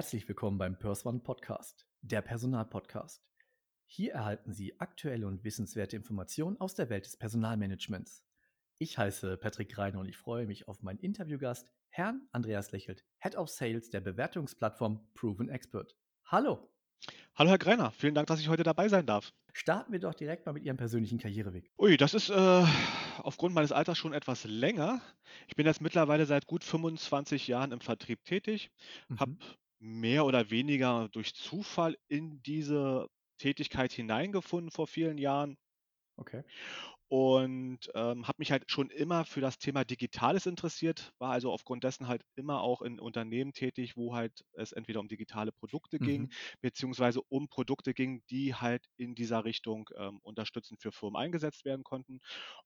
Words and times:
Herzlich 0.00 0.26
willkommen 0.26 0.56
beim 0.56 0.78
PersOne 0.78 1.18
Podcast, 1.18 1.86
der 2.00 2.22
Personalpodcast. 2.22 3.22
Hier 3.84 4.14
erhalten 4.14 4.54
Sie 4.54 4.80
aktuelle 4.80 5.26
und 5.26 5.44
wissenswerte 5.44 5.94
Informationen 5.94 6.58
aus 6.58 6.74
der 6.74 6.88
Welt 6.88 7.04
des 7.04 7.18
Personalmanagements. 7.18 8.24
Ich 8.78 8.96
heiße 8.96 9.36
Patrick 9.36 9.76
Reiner 9.76 10.00
und 10.00 10.08
ich 10.08 10.16
freue 10.16 10.46
mich 10.46 10.68
auf 10.68 10.80
meinen 10.82 11.00
Interviewgast, 11.00 11.70
Herrn 11.90 12.26
Andreas 12.32 12.72
Lächelt, 12.72 13.04
Head 13.18 13.36
of 13.36 13.50
Sales 13.50 13.90
der 13.90 14.00
Bewertungsplattform 14.00 15.06
Proven 15.12 15.50
Expert. 15.50 15.94
Hallo! 16.24 16.72
Hallo 17.34 17.50
Herr 17.50 17.58
Greiner, 17.58 17.90
vielen 17.90 18.14
Dank, 18.14 18.26
dass 18.26 18.40
ich 18.40 18.48
heute 18.48 18.62
dabei 18.62 18.88
sein 18.88 19.04
darf. 19.04 19.34
Starten 19.52 19.92
wir 19.92 19.98
doch 19.98 20.14
direkt 20.14 20.46
mal 20.46 20.52
mit 20.52 20.64
Ihrem 20.64 20.78
persönlichen 20.78 21.18
Karriereweg. 21.18 21.70
Ui, 21.78 21.98
das 21.98 22.14
ist 22.14 22.30
äh, 22.30 22.64
aufgrund 23.18 23.54
meines 23.54 23.72
Alters 23.72 23.98
schon 23.98 24.14
etwas 24.14 24.44
länger. 24.44 25.02
Ich 25.46 25.56
bin 25.56 25.66
jetzt 25.66 25.82
mittlerweile 25.82 26.24
seit 26.24 26.46
gut 26.46 26.64
25 26.64 27.48
Jahren 27.48 27.72
im 27.72 27.80
Vertrieb 27.80 28.24
tätig, 28.24 28.70
habe 29.18 29.32
Mhm. 29.32 29.38
Mehr 29.80 30.24
oder 30.26 30.50
weniger 30.50 31.08
durch 31.10 31.34
Zufall 31.34 31.96
in 32.08 32.42
diese 32.42 33.08
Tätigkeit 33.38 33.92
hineingefunden 33.92 34.70
vor 34.70 34.86
vielen 34.86 35.18
Jahren 35.18 35.56
Okay. 36.18 36.42
Und 37.12 37.90
ähm, 37.94 38.28
habe 38.28 38.36
mich 38.38 38.52
halt 38.52 38.70
schon 38.70 38.88
immer 38.90 39.24
für 39.24 39.40
das 39.40 39.58
Thema 39.58 39.84
Digitales 39.84 40.46
interessiert, 40.46 41.12
war 41.18 41.32
also 41.32 41.50
aufgrund 41.52 41.82
dessen 41.82 42.06
halt 42.06 42.22
immer 42.36 42.60
auch 42.62 42.82
in 42.82 43.00
Unternehmen 43.00 43.52
tätig, 43.52 43.96
wo 43.96 44.14
halt 44.14 44.44
es 44.52 44.70
entweder 44.72 45.00
um 45.00 45.08
digitale 45.08 45.50
Produkte 45.50 45.98
ging, 46.00 46.28
Mhm. 46.28 46.34
beziehungsweise 46.60 47.20
um 47.28 47.48
Produkte 47.48 47.94
ging, 47.94 48.22
die 48.30 48.54
halt 48.54 48.86
in 48.96 49.16
dieser 49.16 49.44
Richtung 49.44 49.90
ähm, 49.96 50.20
unterstützend 50.22 50.80
für 50.80 50.92
Firmen 50.92 51.20
eingesetzt 51.20 51.64
werden 51.64 51.82
konnten. 51.82 52.20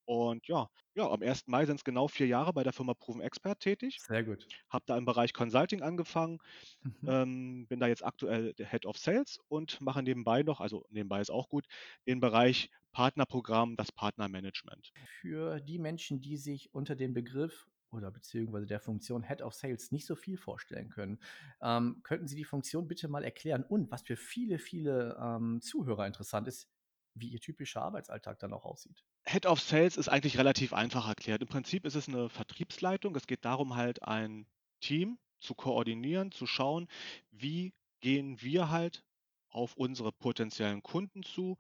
Und 0.05 0.47
ja, 0.49 0.69
ja, 0.95 1.09
am 1.11 1.23
1. 1.23 1.51
Mai 1.51 1.65
sind 1.67 1.77
es 1.77 1.85
genau 1.85 2.09
vier 2.09 2.27
Jahre 2.27 2.53
bei 2.53 2.65
der 2.65 2.75
Firma 2.75 2.95
Proven 2.95 3.23
Expert 3.23 3.61
tätig. 3.61 4.03
Sehr 4.07 4.23
gut. 4.23 4.53
Habe 4.71 4.85
da 4.87 4.97
im 4.99 5.05
Bereich 5.07 5.33
Consulting 5.33 5.83
angefangen, 5.83 6.39
Mhm. 6.85 7.09
ähm, 7.09 7.67
bin 7.69 7.81
da 7.81 7.87
jetzt 7.87 8.05
aktuell 8.05 8.55
der 8.55 8.69
Head 8.71 8.87
of 8.87 8.97
Sales 8.99 9.39
und 9.49 9.81
mache 9.81 10.03
nebenbei 10.03 10.43
noch, 10.43 10.61
also 10.61 10.85
nebenbei 10.89 11.21
ist 11.21 11.31
auch 11.31 11.49
gut, 11.49 11.67
den 12.07 12.21
Bereich 12.21 12.71
Partnerprogramm, 12.95 13.77
das 13.77 13.93
Partnermanagement. 13.93 14.93
Für 15.21 15.61
die 15.61 15.79
Menschen, 15.79 16.21
die 16.21 16.39
sich 16.39 16.73
unter 16.73 16.97
dem 16.97 17.13
Begriff 17.13 17.69
oder 17.91 18.11
beziehungsweise 18.11 18.67
der 18.67 18.81
Funktion 18.81 19.23
Head 19.23 19.43
of 19.43 19.53
Sales 19.53 19.93
nicht 19.93 20.07
so 20.07 20.17
viel 20.17 20.39
vorstellen 20.39 20.89
können, 20.89 21.21
ähm, 21.61 22.01
könnten 22.03 22.27
Sie 22.27 22.37
die 22.37 22.45
Funktion 22.45 22.89
bitte 22.89 23.09
mal 23.09 23.25
erklären 23.25 23.65
und 23.65 23.91
was 23.91 24.03
für 24.03 24.17
viele, 24.17 24.59
viele 24.59 25.19
ähm, 25.21 25.61
Zuhörer 25.61 26.07
interessant 26.07 26.49
ist, 26.49 26.69
wie 27.15 27.29
Ihr 27.29 27.41
typischer 27.41 27.83
Arbeitsalltag 27.83 28.39
dann 28.39 28.53
auch 28.53 28.65
aussieht? 28.65 29.05
Head 29.27 29.47
of 29.47 29.61
Sales 29.61 29.97
ist 29.97 30.09
eigentlich 30.09 30.39
relativ 30.39 30.73
einfach 30.73 31.09
erklärt. 31.09 31.43
Im 31.43 31.49
Prinzip 31.49 31.85
ist 31.87 31.95
es 31.95 32.09
eine 32.09 32.29
Vertriebsleitung. 32.29 33.15
Es 33.17 33.27
geht 33.27 33.45
darum, 33.45 33.77
halt 33.77 34.03
ein 34.03 34.47
Team 34.81 35.19
zu 35.41 35.55
koordinieren, 35.55 36.33
zu 36.33 36.47
schauen, 36.47 36.89
wie 37.31 37.73
gehen 38.01 38.41
wir 38.43 38.71
halt 38.71 39.05
auf 39.49 39.77
unsere 39.77 40.11
potenziellen 40.13 40.83
Kunden 40.83 41.23
zu, 41.23 41.57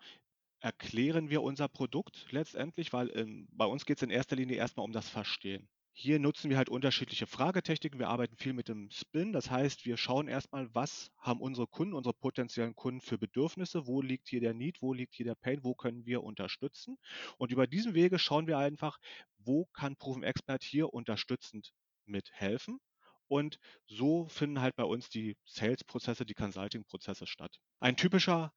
erklären 0.64 1.28
wir 1.28 1.42
unser 1.42 1.68
Produkt 1.68 2.26
letztendlich, 2.30 2.94
weil, 2.94 3.10
ähm, 3.14 3.46
bei 3.52 3.66
uns 3.66 3.84
geht 3.84 3.98
es 3.98 4.02
in 4.02 4.08
erster 4.08 4.34
Linie 4.34 4.56
erstmal 4.56 4.84
um 4.84 4.92
das 4.92 5.10
Verstehen. 5.10 5.68
Hier 5.92 6.18
nutzen 6.18 6.48
wir 6.48 6.56
halt 6.56 6.70
unterschiedliche 6.70 7.26
Fragetechniken. 7.26 8.00
Wir 8.00 8.08
arbeiten 8.08 8.38
viel 8.38 8.54
mit 8.54 8.68
dem 8.68 8.90
Spin. 8.90 9.34
Das 9.34 9.50
heißt, 9.50 9.84
wir 9.84 9.98
schauen 9.98 10.26
erstmal, 10.26 10.74
was 10.74 11.12
haben 11.18 11.42
unsere 11.42 11.66
Kunden, 11.66 11.92
unsere 11.92 12.14
potenziellen 12.14 12.74
Kunden 12.74 13.02
für 13.02 13.18
Bedürfnisse? 13.18 13.86
Wo 13.86 14.00
liegt 14.00 14.28
hier 14.28 14.40
der 14.40 14.54
Need? 14.54 14.80
Wo 14.80 14.94
liegt 14.94 15.14
hier 15.14 15.26
der 15.26 15.34
Pain? 15.34 15.62
Wo 15.62 15.74
können 15.74 16.06
wir 16.06 16.24
unterstützen? 16.24 16.96
Und 17.36 17.52
über 17.52 17.66
diesen 17.66 17.92
Wege 17.92 18.18
schauen 18.18 18.46
wir 18.46 18.56
einfach, 18.56 18.98
wo 19.36 19.66
kann 19.66 19.96
Proven 19.96 20.22
Expert 20.22 20.64
hier 20.64 20.94
unterstützend 20.94 21.74
mithelfen? 22.06 22.80
Und 23.28 23.58
so 23.86 24.26
finden 24.28 24.60
halt 24.60 24.76
bei 24.76 24.84
uns 24.84 25.10
die 25.10 25.36
Sales-Prozesse, 25.44 26.24
die 26.24 26.34
Consulting-Prozesse 26.34 27.26
statt. 27.26 27.60
Ein 27.80 27.96
typischer 27.96 28.52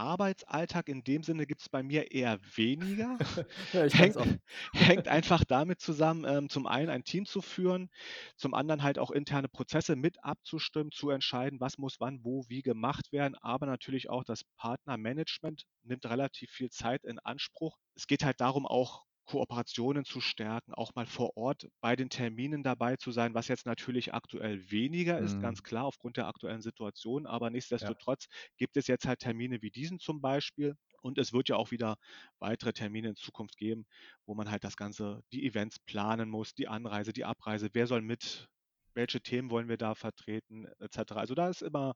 Arbeitsalltag 0.00 0.88
in 0.88 1.04
dem 1.04 1.22
Sinne 1.22 1.46
gibt 1.46 1.60
es 1.62 1.68
bei 1.68 1.82
mir 1.82 2.12
eher 2.12 2.38
weniger. 2.56 3.20
Ja, 3.72 3.84
ich 3.86 3.98
Hängt 3.98 4.16
hängt 4.72 5.08
einfach 5.08 5.44
damit 5.44 5.80
zusammen, 5.80 6.24
ähm, 6.26 6.48
zum 6.48 6.66
einen 6.66 6.90
ein 6.90 7.04
Team 7.04 7.26
zu 7.26 7.42
führen, 7.42 7.90
zum 8.36 8.54
anderen 8.54 8.82
halt 8.82 8.98
auch 8.98 9.10
interne 9.10 9.48
Prozesse 9.48 9.96
mit 9.96 10.22
abzustimmen, 10.24 10.92
zu 10.92 11.10
entscheiden, 11.10 11.60
was 11.60 11.78
muss 11.78 12.00
wann, 12.00 12.24
wo, 12.24 12.44
wie 12.48 12.62
gemacht 12.62 13.12
werden, 13.12 13.36
aber 13.36 13.66
natürlich 13.66 14.10
auch 14.10 14.24
das 14.24 14.44
Partnermanagement 14.56 15.64
nimmt 15.82 16.06
relativ 16.06 16.50
viel 16.50 16.70
Zeit 16.70 17.04
in 17.04 17.18
Anspruch. 17.20 17.78
Es 17.94 18.06
geht 18.06 18.24
halt 18.24 18.40
darum, 18.40 18.66
auch 18.66 19.04
Kooperationen 19.30 20.04
zu 20.04 20.20
stärken, 20.20 20.74
auch 20.74 20.94
mal 20.94 21.06
vor 21.06 21.36
Ort 21.36 21.68
bei 21.80 21.96
den 21.96 22.10
Terminen 22.10 22.62
dabei 22.62 22.96
zu 22.96 23.12
sein, 23.12 23.34
was 23.34 23.48
jetzt 23.48 23.66
natürlich 23.66 24.14
aktuell 24.14 24.70
weniger 24.70 25.20
ist, 25.20 25.38
Mhm. 25.38 25.40
ganz 25.40 25.62
klar 25.62 25.84
aufgrund 25.86 26.16
der 26.16 26.26
aktuellen 26.28 26.62
Situation, 26.62 27.26
aber 27.26 27.50
Ja. 27.80 27.90
nichtsdestotrotz 27.90 28.26
gibt 28.58 28.76
es 28.76 28.86
jetzt 28.88 29.06
halt 29.06 29.20
Termine 29.20 29.62
wie 29.62 29.70
diesen 29.70 29.98
zum 30.00 30.20
Beispiel 30.20 30.76
und 31.02 31.18
es 31.18 31.32
wird 31.32 31.48
ja 31.48 31.56
auch 31.56 31.70
wieder 31.70 31.96
weitere 32.38 32.72
Termine 32.72 33.10
in 33.10 33.16
Zukunft 33.16 33.56
geben, 33.56 33.86
wo 34.26 34.34
man 34.34 34.50
halt 34.50 34.64
das 34.64 34.76
Ganze 34.76 35.22
die 35.32 35.46
Events 35.46 35.78
planen 35.78 36.28
muss, 36.28 36.54
die 36.54 36.68
Anreise, 36.68 37.12
die 37.12 37.24
Abreise, 37.24 37.70
wer 37.72 37.86
soll 37.86 38.02
mit, 38.02 38.48
welche 38.94 39.20
Themen 39.22 39.50
wollen 39.50 39.68
wir 39.68 39.76
da 39.78 39.94
vertreten 39.94 40.66
et 40.80 40.92
cetera. 40.92 41.20
Also, 41.20 41.34
da 41.34 41.48
ist 41.48 41.62
immer 41.62 41.94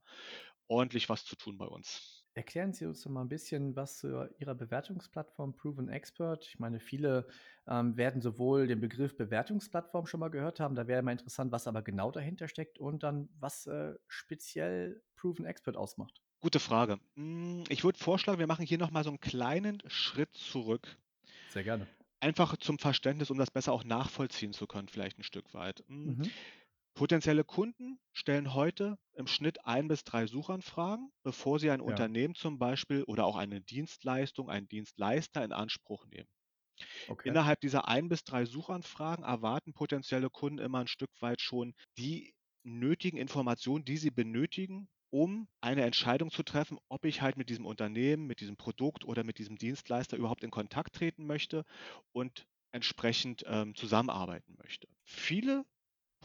ordentlich 0.67 1.09
was 1.09 1.25
zu 1.25 1.35
tun 1.35 1.57
bei 1.57 1.65
uns. 1.67 2.24
Erklären 2.37 2.73
Sie 2.73 2.85
uns 2.85 3.01
doch 3.01 3.09
mal 3.11 3.21
ein 3.21 3.29
bisschen 3.29 3.77
was 3.77 3.97
zu 3.99 4.27
Ihrer 4.39 4.55
Bewertungsplattform 4.55 5.55
Proven 5.55 5.87
Expert. 5.87 6.45
Ich 6.45 6.59
meine, 6.59 6.81
viele, 6.81 7.27
ähm, 7.65 7.95
werden 7.95 8.21
sowohl 8.21 8.67
den 8.67 8.81
Begriff 8.81 9.15
Bewertungsplattform 9.15 10.05
schon 10.05 10.19
mal 10.19 10.27
gehört 10.29 10.59
haben. 10.59 10.75
Da 10.75 10.85
wäre 10.87 11.01
mal 11.01 11.13
interessant, 11.13 11.53
was 11.53 11.65
aber 11.65 11.81
genau 11.81 12.11
dahinter 12.11 12.49
steckt 12.49 12.77
und 12.77 13.03
dann, 13.03 13.29
was, 13.39 13.67
äh, 13.67 13.93
speziell 14.07 15.01
Proven 15.15 15.45
Expert 15.45 15.77
ausmacht. 15.77 16.21
Gute 16.39 16.61
Frage. 16.61 17.01
Hm, 17.17 17.65
ich 17.67 17.83
würde 17.83 17.99
vorschlagen, 17.99 18.39
wir 18.39 18.47
machen 18.47 18.65
hier 18.65 18.77
noch 18.77 18.89
mal 18.91 19.03
so 19.03 19.09
'n 19.11 19.19
kleinen 19.19 19.81
Schritt 19.87 20.33
zurück. 20.37 20.97
Sehr 21.47 21.63
gerne. 21.63 21.87
Einfach 22.19 22.57
zum 22.57 22.77
Verständnis, 22.79 23.29
um 23.29 23.37
das 23.37 23.51
besser 23.51 23.71
auch 23.71 23.83
nachvollziehen 23.85 24.51
zu 24.53 24.67
können, 24.67 24.87
vielleicht 24.89 25.17
'n 25.19 25.23
Stück 25.23 25.53
weit. 25.53 25.83
Hm, 25.87 26.17
Mhm. 26.17 26.35
Potenzielle 26.95 27.43
Kunden 27.43 27.99
stellen 28.13 28.53
heute 28.55 28.97
im 29.13 29.27
Schnitt 29.27 29.65
1 29.65 29.87
bis 29.89 30.03
3 30.05 30.27
Suchanfragen, 30.27 31.11
bevor 31.23 31.59
sie 31.59 31.69
ein 31.71 31.81
Ja. 31.85 32.05
Unternehmen 32.05 32.35
zum 32.35 32.59
Beispiel 32.59 33.03
oder 33.03 33.25
auch 33.25 33.35
eine 33.37 33.61
Dienstleistung, 33.61 34.49
einen 34.49 34.67
Dienstleister 34.67 35.43
in 35.45 35.51
Anspruch 35.53 36.05
nehmen. 36.07 36.29
Okay. 37.09 37.35
Innerhalb 37.35 37.59
dieser 37.61 37.87
1 37.87 38.09
bis 38.09 38.23
3 38.23 38.45
Suchanfragen 38.45 39.25
erwarten 39.25 39.73
potenzielle 39.73 40.29
Kunden 40.29 40.59
immer 40.59 40.79
'n 40.81 40.87
Stück 40.87 41.11
weit 41.21 41.41
schon 41.41 41.73
die 41.97 42.35
nötigen 42.63 43.17
Informationen, 43.17 43.85
die 43.85 43.97
sie 43.97 44.11
benötigen, 44.11 44.89
um 45.11 45.47
eine 45.61 45.83
Entscheidung 45.83 46.31
zu 46.31 46.43
treffen, 46.43 46.77
ob 46.89 47.05
ich 47.05 47.21
halt 47.21 47.37
mit 47.37 47.49
diesem 47.49 47.65
Unternehmen, 47.65 48.27
mit 48.27 48.41
diesem 48.41 48.57
Produkt 48.57 49.05
oder 49.05 49.23
mit 49.23 49.39
diesem 49.39 49.57
Dienstleister 49.57 50.17
überhaupt 50.17 50.43
in 50.43 50.51
Kontakt 50.51 50.95
treten 50.95 51.25
möchte 51.25 51.65
und 52.13 52.47
entsprechend, 52.71 53.43
ähm, 53.47 53.75
zusammenarbeiten 53.75 54.55
möchte. 54.57 54.87
Viele 55.03 55.65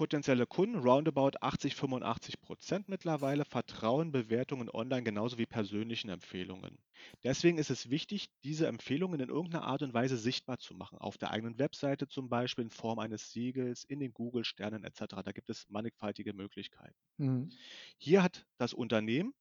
potenzielle 0.00 0.46
Kunden, 0.46 0.78
roundabout 0.80 1.32
80, 1.42 1.76
85% 1.76 2.88
mittlerweile, 2.88 3.44
vertrauen 3.44 4.10
Bewertungen 4.10 4.68
online 4.68 5.02
genauso 5.04 5.38
wie 5.38 5.46
persönlichen 5.46 6.08
Empfehlungen. 6.10 6.78
Deswegen 7.22 7.58
ist 7.58 7.70
es 7.70 7.90
wichtig, 7.90 8.30
diese 8.42 8.66
Empfehlungen 8.66 9.20
in 9.20 9.28
irgend 9.28 9.52
'ner 9.52 9.62
Art 9.62 9.82
und 9.82 9.94
Weise 9.94 10.16
sichtbar 10.16 10.58
zu 10.58 10.74
machen. 10.74 10.98
Auf 10.98 11.18
der 11.18 11.30
eigenen 11.30 11.58
Webseite 11.58 12.08
zum 12.08 12.28
Beispiel 12.30 12.64
in 12.64 12.70
Form 12.70 12.98
eines 12.98 13.30
Siegels, 13.32 13.84
in 13.84 14.00
den 14.00 14.12
Google-Sternen 14.12 14.84
et 14.84 14.96
cetera. 14.96 15.22
Da 15.22 15.32
gibt 15.32 15.50
es 15.50 15.68
mannigfaltige 15.68 16.32
Möglichkeiten. 16.32 16.96
Mhm. 17.18 17.60
Hier 17.98 18.22
hat 18.24 18.46
das 18.56 18.74
Unternehmen 18.74 19.32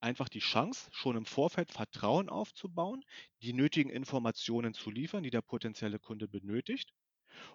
einfach 0.00 0.28
die 0.28 0.40
Chance, 0.40 0.90
schon 0.92 1.16
im 1.16 1.26
Vorfeld 1.26 1.72
Vertrauen 1.72 2.28
aufzubauen, 2.30 3.04
die 3.42 3.52
nötigen 3.54 3.90
Informationen 3.90 4.74
zu 4.74 4.90
liefern, 4.90 5.22
die 5.24 5.30
der 5.30 5.42
potenzielle 5.42 5.98
Kunde 6.00 6.28
benötigt, 6.28 6.92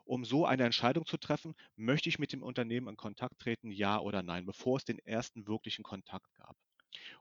um 0.05 0.25
so 0.25 0.45
eine 0.45 0.63
Entscheidung 0.65 1.05
zu 1.05 1.17
treffen: 1.17 1.55
Möchte 1.75 2.09
ich 2.09 2.19
mit 2.19 2.33
dem 2.33 2.43
Unternehmen 2.43 2.87
in 2.87 2.97
Kontakt 2.97 3.39
treten, 3.39 3.71
ja 3.71 3.99
oder 3.99 4.23
nein, 4.23 4.45
bevor 4.45 4.77
es 4.77 4.85
den 4.85 4.99
ersten 4.99 5.47
wirklichen 5.47 5.83
Kontakt 5.83 6.33
gab. 6.35 6.57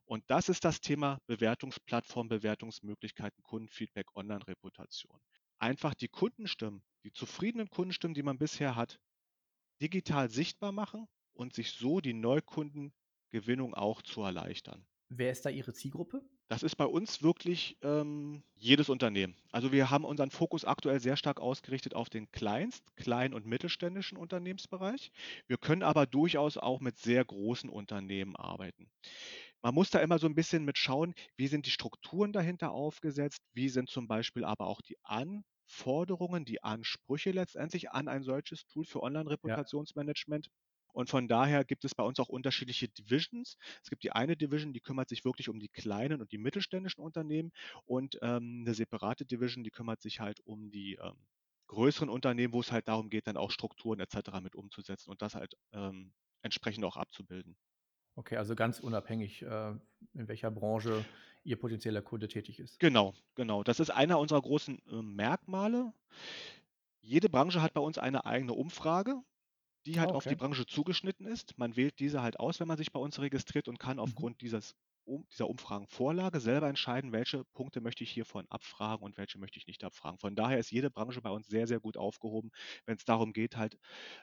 Und 0.05 0.25
das 0.31 0.49
ist 0.49 0.65
das 0.65 0.81
Thema 0.81 1.21
Bewertungsplattform, 1.27 2.29
Bewertungsmöglichkeiten, 2.29 3.43
Kundenfeedback, 3.43 4.15
Online-Reputation. 4.17 5.21
Einfach 5.59 5.95
die 5.95 6.09
Kundenstimmen, 6.09 6.83
die 7.05 7.13
zufriedenen 7.13 7.69
Kundenstimmen, 7.69 8.15
die 8.15 8.23
man 8.23 8.39
bisher 8.39 8.77
hat, 8.77 8.99
digital 9.81 10.31
sichtbar 10.31 10.73
machen 10.73 11.07
und 11.35 11.55
sich 11.55 11.73
so 11.73 12.01
die 12.01 12.15
Neukundengewinnung 12.15 13.75
auch 13.75 14.03
zu 14.03 14.23
erleichtern. 14.23 14.87
Wer 15.09 15.33
ist 15.33 15.45
da 15.45 15.51
Ihre 15.51 15.73
Zielgruppe? 15.73 16.23
Das 16.51 16.63
ist 16.63 16.77
bei 16.77 16.87
uns 16.87 17.23
wirklich, 17.23 17.77
ähm, 17.83 18.43
jedes 18.57 18.89
Unternehmen. 18.89 19.37
Also, 19.53 19.71
wir 19.71 19.91
haben 19.91 20.07
unseren 20.07 20.31
Fokus 20.31 20.65
aktuell 20.65 20.99
sehr 20.99 21.17
stark 21.19 21.41
ausgerichtet 21.41 21.93
auf 21.95 22.09
den 22.09 22.31
Kleinst 22.33 22.97
kleinen 22.97 23.35
und 23.35 23.45
mittelständischen 23.45 24.17
Unternehmensbereich. 24.17 25.11
Wir 25.47 25.59
können 25.59 25.83
aber 25.83 26.07
durchaus 26.07 26.57
auch 26.57 26.81
mit 26.81 26.97
sehr 26.97 27.23
großen 27.23 27.69
Unternehmen 27.69 28.35
arbeiten. 28.35 28.91
Man 29.63 29.75
muss 29.75 29.91
da 29.91 30.01
immer 30.01 30.19
so 30.19 30.27
'n 30.27 30.35
bisschen 30.35 30.65
mit 30.65 30.79
schauen, 30.79 31.15
wie 31.37 31.49
sind 31.49 31.67
die 31.67 31.71
Strukturen 31.71 32.33
dahinter 32.33 32.73
aufgesetzt? 32.73 33.43
Wie 33.53 33.69
sind 33.69 33.91
zum 33.91 34.09
Beispiel 34.09 34.45
aber 34.45 34.67
auch 34.69 34.81
die 34.83 34.97
Anforderungen, 35.05 36.45
die 36.47 36.63
Ansprüche 36.63 37.33
letztendlich 37.33 37.91
an 37.93 38.09
ein 38.09 38.23
solches 38.23 38.67
Tool 38.67 38.85
für 38.87 39.03
Ja. 39.45 39.61
Online-Reputationsmanagement? 39.61 40.49
Und 40.93 41.11
von 41.11 41.29
daher 41.29 41.65
gibt 41.65 41.85
es 41.85 41.95
bei 41.95 42.03
uns 42.03 42.19
auch 42.21 42.29
unterschiedliche 42.29 42.89
Divisions. 42.89 43.57
Es 43.83 43.91
gibt 43.91 44.03
die 44.03 44.13
eine 44.13 44.37
Division, 44.37 44.73
die 44.73 44.81
kümmert 44.81 45.09
sich 45.09 45.25
wirklich 45.25 45.49
um 45.49 45.61
die 45.61 45.69
kleinen 45.69 46.21
und 46.21 46.33
die 46.33 46.39
mittelständischen 46.39 47.03
Unternehmen 47.03 47.53
und 47.85 48.19
ähm, 48.23 48.63
eine 48.65 48.75
separate 48.75 49.25
Division, 49.25 49.65
die 49.65 49.71
kümmert 49.71 50.03
sich 50.03 50.21
halt 50.21 50.41
um 50.41 50.71
die 50.71 50.95
ähm, 50.95 51.17
größeren 51.69 52.09
Unternehmen, 52.09 52.53
wo 52.53 52.61
es 52.61 52.73
halt 52.73 52.89
darum 52.89 53.11
geht, 53.11 53.27
dann 53.27 53.37
auch 53.37 53.51
Strukturen 53.51 54.01
etc. 54.01 54.41
mit 54.43 54.55
umzusetzen 54.55 55.11
und 55.11 55.23
das 55.23 55.35
halt 55.35 55.55
ähm, 55.73 56.13
entsprechend 56.43 56.85
auch 56.85 56.97
abzubilden. 56.97 57.57
Okay, 58.17 58.37
also 58.37 58.57
ganz 58.57 58.81
unabhängig, 58.81 59.43
äh, 59.43 59.71
in 60.15 60.27
welcher 60.27 60.51
Branche 60.51 61.05
Ihr 61.45 61.57
potenzieller 61.57 62.03
Kunde 62.03 62.27
tätig 62.27 62.59
ist. 62.59 62.81
Genau, 62.81 63.15
genau. 63.37 63.63
Das 63.63 63.81
ist 63.81 63.91
einer 63.91 64.19
unserer 64.19 64.43
großen 64.43 64.83
äh, 64.91 65.03
Merkmale. 65.03 65.93
Jede 67.01 67.29
Branche 67.29 67.63
hat 67.63 67.75
bei 67.75 67.81
uns 67.81 67.97
eine 67.97 68.27
eigene 68.27 68.55
Umfrage, 68.55 69.23
die 69.89 70.01
halt 70.01 70.11
Ah, 70.11 70.15
auf 70.15 70.27
die 70.27 70.35
okay. 70.35 70.37
Branche 70.37 70.67
zugeschnitten 70.67 71.27
ist. 71.27 71.59
Man 71.59 71.77
wählt 71.77 71.99
diese 72.01 72.23
halt 72.23 72.39
aus, 72.41 72.61
wenn 72.61 72.69
man 72.69 72.77
sich 72.79 72.93
bei 72.93 73.01
uns 73.01 73.19
registriert 73.21 73.69
und 73.69 73.79
kann 73.79 73.99
Mhm. 74.05 74.25
aufgrund 74.25 74.41
dieses 74.43 74.75
um, 75.05 75.27
dieser 75.33 75.49
Umfragenvorlage 75.49 76.39
selber 76.41 76.69
entscheiden, 76.69 77.13
welche 77.13 77.45
Punkte 77.55 77.81
möchte 77.81 78.05
ich 78.05 78.11
hiervon 78.11 78.47
abfragen 78.51 79.05
und 79.05 79.17
welche 79.17 79.39
möchte 79.39 79.59
ich 79.59 79.67
nicht 79.67 79.83
abfragen. 79.85 80.19
Von 80.19 80.37
daher 80.37 80.59
ist 80.59 80.71
jede 80.71 80.91
Branche 80.91 81.23
bei 81.23 81.31
uns 81.31 81.47
sehr, 81.49 81.67
sehr 81.67 81.81
gut 81.81 81.97
aufgehoben, 81.97 82.51
wenn 82.87 82.97
es 82.97 83.05
darum 83.07 83.33
geht, 83.33 83.57
halt 83.57 83.79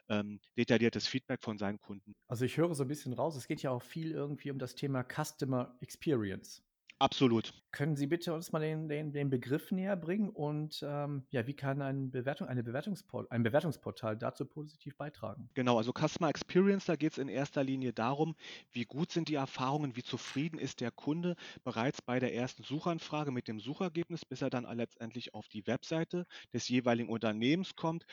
ähm, 0.08 0.40
detailliertes 0.58 1.08
Feedback 1.08 1.42
von 1.42 1.58
seinen 1.58 1.80
Kunden. 1.80 2.14
Also 2.28 2.44
ich 2.44 2.56
höre 2.56 2.74
so 2.74 2.84
ein 2.84 2.88
bisschen 2.88 3.12
raus, 3.12 3.34
es 3.36 3.46
geht 3.48 3.62
ja 3.62 3.70
auch 3.70 3.82
viel 3.82 4.12
irgendwie 4.12 4.50
um 4.50 4.58
das 4.58 4.74
Thema 4.76 5.02
Customer 5.04 5.76
Experience. 5.80 6.62
Absolut. 7.00 7.52
Können 7.70 7.94
Sie 7.94 8.06
bitte 8.08 8.32
uns 8.34 8.50
mal 8.52 8.58
den, 8.60 8.88
den, 8.88 9.12
den 9.12 9.30
Begriff 9.30 9.70
näher 9.70 9.96
bringen 9.96 10.30
und 10.30 10.80
ähm, 10.84 11.26
ja, 11.30 11.46
wie 11.46 11.54
kann 11.54 11.80
ein, 11.82 12.10
Bewertung, 12.10 12.48
eine 12.48 12.62
Bewertungsport 12.64 13.30
ein 13.30 13.42
Bewertungsportal 13.44 14.16
dazu 14.16 14.46
positiv 14.46 14.96
beitragen? 14.96 15.50
Genau, 15.54 15.78
also 15.78 15.92
Customer 15.92 16.28
Experience, 16.28 16.84
da 16.84 16.96
geht 16.96 17.12
es 17.12 17.18
in 17.18 17.28
erster 17.28 17.64
Linie 17.64 17.94
darum, 17.94 18.36
wie 18.72 18.84
gut 18.84 19.10
sind 19.10 19.28
die 19.28 19.34
Erfahrungen, 19.36 19.96
wie 19.96 20.02
zufrieden 20.02 20.58
ist 20.58 20.80
der 20.80 20.90
Kunde 20.90 21.34
bereits 21.64 22.02
bei 22.02 22.20
der 22.20 22.34
ersten 22.34 22.62
Suchanfrage 22.62 23.30
mit 23.30 23.48
dem 23.48 23.58
Suchergebnis, 23.58 24.26
bis 24.26 24.42
er 24.42 24.50
dann 24.50 24.64
letztendlich 24.76 25.32
auf 25.32 25.48
die 25.48 25.66
Webseite 25.66 26.26
des 26.52 26.68
jeweiligen 26.68 27.08
Unternehmens 27.08 27.74
kommt 27.74 28.04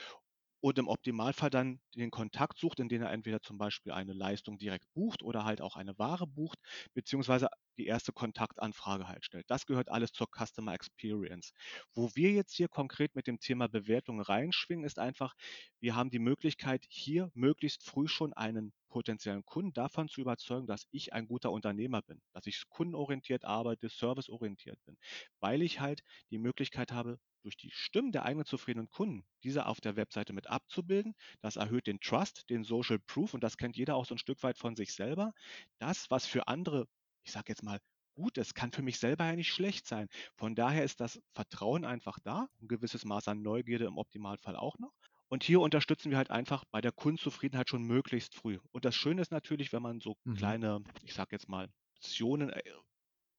und 0.61 0.79
im 0.79 0.87
Optimalfall 0.87 1.49
dann 1.49 1.81
den 1.95 2.11
Kontakt 2.11 2.57
sucht, 2.59 2.79
indem 2.79 3.01
er 3.01 3.11
entweder 3.11 3.41
zum 3.41 3.57
Beispiel 3.57 3.91
eine 3.91 4.13
Leistung 4.13 4.57
direkt 4.57 4.93
bucht 4.93 5.21
oder 5.21 5.43
halt 5.45 5.61
auch 5.61 5.75
eine 5.75 5.97
Ware 5.99 6.27
bucht, 6.27 6.59
beziehungsweise 6.93 7.49
die 7.77 7.85
erste 7.85 8.11
Kontaktanfrage 8.11 9.07
halt 9.07 9.25
stellt. 9.25 9.49
Das 9.49 9.65
gehört 9.65 9.89
alles 9.89 10.11
zur 10.11 10.27
Customer 10.27 10.73
Experience. 10.73 11.53
Wo 11.93 12.09
wir 12.15 12.31
jetzt 12.31 12.53
hier 12.53 12.67
konkret 12.67 13.15
mit 13.15 13.27
dem 13.27 13.39
Thema 13.39 13.67
Bewertung 13.67 14.21
reinschwingen, 14.21 14.85
ist 14.85 14.99
einfach, 14.99 15.33
wir 15.79 15.95
haben 15.95 16.09
die 16.09 16.19
Möglichkeit, 16.19 16.85
hier 16.89 17.31
möglichst 17.33 17.83
früh 17.83 18.07
schon 18.07 18.33
einen 18.33 18.73
potenziellen 18.89 19.43
Kunden 19.43 19.73
davon 19.73 20.07
zu 20.07 20.21
überzeugen, 20.21 20.67
dass 20.67 20.87
ich 20.91 21.13
ein 21.13 21.27
guter 21.27 21.51
Unternehmer 21.51 22.01
bin, 22.03 22.21
dass 22.31 22.45
ich 22.45 22.63
kundenorientiert 22.69 23.43
arbeite, 23.43 23.89
serviceorientiert 23.89 24.77
bin, 24.85 24.97
weil 25.39 25.63
ich 25.63 25.79
halt 25.79 26.03
die 26.29 26.37
Möglichkeit 26.37 26.91
habe, 26.91 27.19
durch 27.43 27.57
die 27.57 27.71
Stimmen 27.71 28.11
der 28.11 28.23
eigenen 28.23 28.45
zufriedenen 28.45 28.89
Kunden 28.89 29.25
diese 29.43 29.65
auf 29.65 29.81
der 29.81 29.95
Webseite 29.95 30.33
mit 30.33 30.47
abzubilden. 30.47 31.13
Das 31.41 31.57
erhöht 31.57 31.87
den 31.87 31.99
Trust, 31.99 32.49
den 32.49 32.63
Social 32.63 32.99
Proof 32.99 33.33
und 33.33 33.43
das 33.43 33.57
kennt 33.57 33.75
jeder 33.75 33.95
auch 33.95 34.05
so 34.05 34.15
ein 34.15 34.19
Stück 34.19 34.41
weit 34.43 34.57
von 34.57 34.75
sich 34.75 34.93
selber. 34.93 35.33
Das, 35.79 36.09
was 36.09 36.25
für 36.25 36.47
andere, 36.47 36.87
ich 37.23 37.31
sage 37.31 37.45
jetzt 37.49 37.63
mal, 37.63 37.79
gut 38.15 38.37
ist, 38.37 38.53
kann 38.55 38.71
für 38.71 38.81
mich 38.83 38.99
selber 38.99 39.25
ja 39.25 39.35
nicht 39.35 39.51
schlecht 39.51 39.87
sein. 39.87 40.07
Von 40.35 40.55
daher 40.55 40.83
ist 40.83 40.99
das 40.99 41.19
Vertrauen 41.33 41.83
einfach 41.85 42.19
da, 42.23 42.47
ein 42.61 42.67
gewisses 42.67 43.05
Maß 43.05 43.27
an 43.27 43.41
Neugierde 43.41 43.85
im 43.85 43.97
Optimalfall 43.97 44.55
auch 44.55 44.77
noch. 44.79 44.93
Und 45.29 45.43
hier 45.43 45.61
unterstützen 45.61 46.11
wir 46.11 46.17
halt 46.17 46.29
einfach 46.29 46.63
bei 46.69 46.79
der 46.81 46.91
Kundenzufriedenheit 46.91 47.69
schon 47.69 47.83
möglichst 47.83 48.35
früh. 48.35 48.59
Und 48.71 48.85
das 48.85 48.95
Schöne 48.95 49.21
ist 49.21 49.31
natürlich, 49.31 49.73
wenn 49.73 49.81
man 49.81 49.99
so 49.99 50.15
Mhm. 50.25 50.53
kleine, 50.53 50.83
ich 51.01 51.13
sage 51.15 51.29
jetzt 51.35 51.49
mal, 51.49 51.69
Optionen 51.97 52.49
äh, 52.51 52.61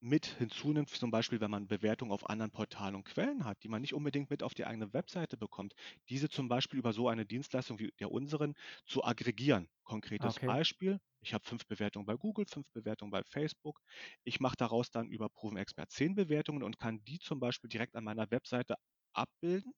mit 0.04 0.26
hinzunimmt, 0.26 0.90
zum 0.90 1.10
Beispiel, 1.10 1.40
wenn 1.40 1.50
man 1.50 1.66
Bewertungen 1.66 2.12
auf 2.12 2.28
anderen 2.28 2.50
Portalen 2.52 2.94
und 2.94 3.04
Quellen 3.04 3.44
hat, 3.44 3.62
die 3.62 3.68
man 3.68 3.80
nicht 3.80 3.94
unbedingt 3.94 4.30
mit 4.30 4.42
auf 4.42 4.54
die 4.54 4.64
eigene 4.66 4.92
Webseite 4.92 5.36
bekommt, 5.36 5.74
diese 6.08 6.28
zum 6.28 6.48
Beispiel 6.48 6.78
über 6.78 6.92
so 6.92 7.08
eine 7.08 7.26
Dienstleistung 7.26 7.78
wie 7.78 7.92
der 7.98 8.10
unseren 8.10 8.54
zu 8.86 9.02
aggregieren. 9.04 9.68
Konkretes 9.82 10.38
Okay. 10.38 10.40
Beispiel, 10.40 11.00
ich 11.20 11.32
habe 11.34 11.44
fünf 11.46 11.66
Bewertungen 11.66 12.06
bei 12.06 12.16
Google, 12.16 12.44
fünf 12.46 12.70
Bewertungen 12.72 13.10
bei 13.10 13.22
Facebook. 13.24 13.80
Ich 14.24 14.40
mache 14.40 14.56
daraus 14.58 14.90
dann 14.90 15.08
über 15.08 15.28
Proven 15.30 15.56
Expert 15.58 15.90
zehn 15.90 16.14
Bewertungen 16.14 16.62
und 16.62 16.78
kann 16.78 17.02
die 17.04 17.18
zum 17.18 17.40
Beispiel 17.40 17.68
direkt 17.68 17.96
an 17.96 18.04
meiner 18.04 18.30
Webseite 18.30 18.76
abbilden, 19.14 19.72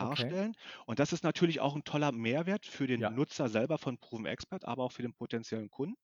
Okay. 0.00 0.34
darstellen. 0.34 0.54
Und 0.86 0.98
das 0.98 1.12
ist 1.12 1.24
natürlich 1.24 1.60
auch 1.60 1.74
ein 1.76 1.84
toller 1.84 2.12
Mehrwert 2.12 2.66
für 2.66 2.86
den 2.86 3.00
Ja. 3.00 3.12
Nutzer 3.14 3.48
selber 3.48 3.78
von 3.78 3.98
Proven 3.98 4.26
Expert, 4.26 4.64
aber 4.66 4.84
auch 4.84 4.92
für 4.92 5.02
den 5.02 5.14
potenziellen 5.14 5.70
Kunden. 5.70 5.96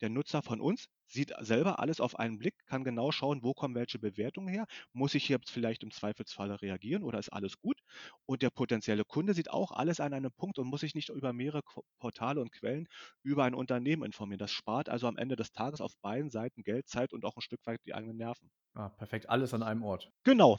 Der 0.00 0.08
Nutzer 0.10 0.42
von 0.42 0.60
uns 0.60 0.86
sieht 1.06 1.32
selber 1.40 1.78
alles 1.78 2.00
auf 2.00 2.18
einen 2.18 2.38
Blick, 2.38 2.54
kann 2.66 2.84
genau 2.84 3.12
schauen, 3.12 3.42
wo 3.42 3.54
kommen 3.54 3.74
welche 3.74 3.98
Bewertungen 3.98 4.48
her. 4.48 4.66
Muss 4.92 5.14
ich 5.14 5.24
hier 5.24 5.38
vielleicht 5.46 5.82
im 5.82 5.90
Zweifelsfalle 5.90 6.60
reagieren 6.62 7.02
oder 7.02 7.18
ist 7.18 7.32
alles 7.32 7.58
gut? 7.58 7.80
Und 8.26 8.42
der 8.42 8.50
potenzielle 8.50 9.04
Kunde 9.04 9.34
sieht 9.34 9.50
auch 9.50 9.72
alles 9.72 10.00
an 10.00 10.12
einem 10.12 10.32
Punkt 10.32 10.58
und 10.58 10.66
muss 10.68 10.80
sich 10.80 10.94
nicht 10.94 11.08
über 11.10 11.32
mehrere 11.32 11.62
Portale 11.98 12.40
und 12.40 12.52
Quellen 12.52 12.86
über 13.22 13.44
ein 13.44 13.54
Unternehmen 13.54 14.04
informieren. 14.04 14.38
Das 14.38 14.52
spart 14.52 14.88
also 14.88 15.06
am 15.08 15.16
Ende 15.16 15.36
des 15.36 15.52
Tages 15.52 15.80
auf 15.80 15.96
beiden 16.02 16.30
Seiten 16.30 16.62
Geld, 16.62 16.88
Zeit 16.88 17.12
und 17.12 17.24
auch 17.24 17.36
ein 17.36 17.42
Stück 17.42 17.64
weit 17.66 17.80
die 17.86 17.94
eigenen 17.94 18.16
Nerven. 18.16 18.50
Ah, 18.74 18.90
perfekt. 18.90 19.28
Alles 19.28 19.54
an 19.54 19.62
einem 19.64 19.82
Ort. 19.82 20.12
Genau, 20.24 20.58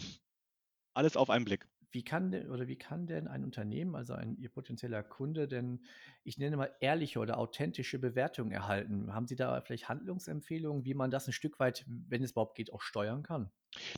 alles 0.93 1.15
auf 1.17 1.29
einen 1.29 1.45
Blick. 1.45 1.67
Wie 1.91 2.03
kann 2.03 2.31
denn 2.31 2.49
oder 2.49 2.67
wie 2.67 2.77
kann 2.77 3.07
denn 3.07 3.27
ein 3.27 3.43
Unternehmen, 3.43 3.95
also 3.95 4.13
ein 4.13 4.37
Ihr 4.37 4.49
potenzieller 4.49 5.03
Kunde, 5.03 5.47
denn, 5.47 5.85
ich 6.23 6.37
nenne 6.37 6.57
mal, 6.57 6.75
ehrliche 6.81 7.19
oder 7.19 7.37
authentische 7.37 7.99
Bewertungen 7.99 8.51
erhalten? 8.51 9.13
Haben 9.13 9.27
Sie 9.27 9.35
da 9.35 9.59
vielleicht 9.61 9.89
Handlungsempfehlungen, 9.89 10.85
wie 10.85 10.93
man 10.93 11.11
das 11.11 11.27
ein 11.27 11.33
Stück 11.33 11.59
weit, 11.59 11.85
wenn 11.87 12.23
es 12.23 12.31
überhaupt 12.31 12.55
geht, 12.55 12.73
auch 12.73 12.81
steuern 12.81 13.23
kann? 13.23 13.51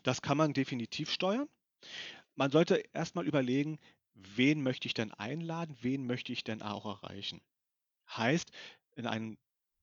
Das 0.03 0.21
kann 0.21 0.37
man 0.37 0.53
definitiv 0.53 1.09
steuern. 1.11 1.47
Man 2.35 2.51
sollte 2.51 2.83
erst 2.93 3.15
mal 3.15 3.27
überlegen, 3.27 3.79
wen 4.15 4.63
möchte 4.63 4.87
ich 4.87 4.95
denn 4.95 5.13
einladen, 5.13 5.77
wen 5.81 6.05
möchte 6.07 6.33
ich 6.33 6.43
denn 6.45 6.61
auch 6.63 6.85
erreichen? 6.85 7.41
Heißt, 8.09 8.51
in 8.95 9.07
einem 9.07 9.37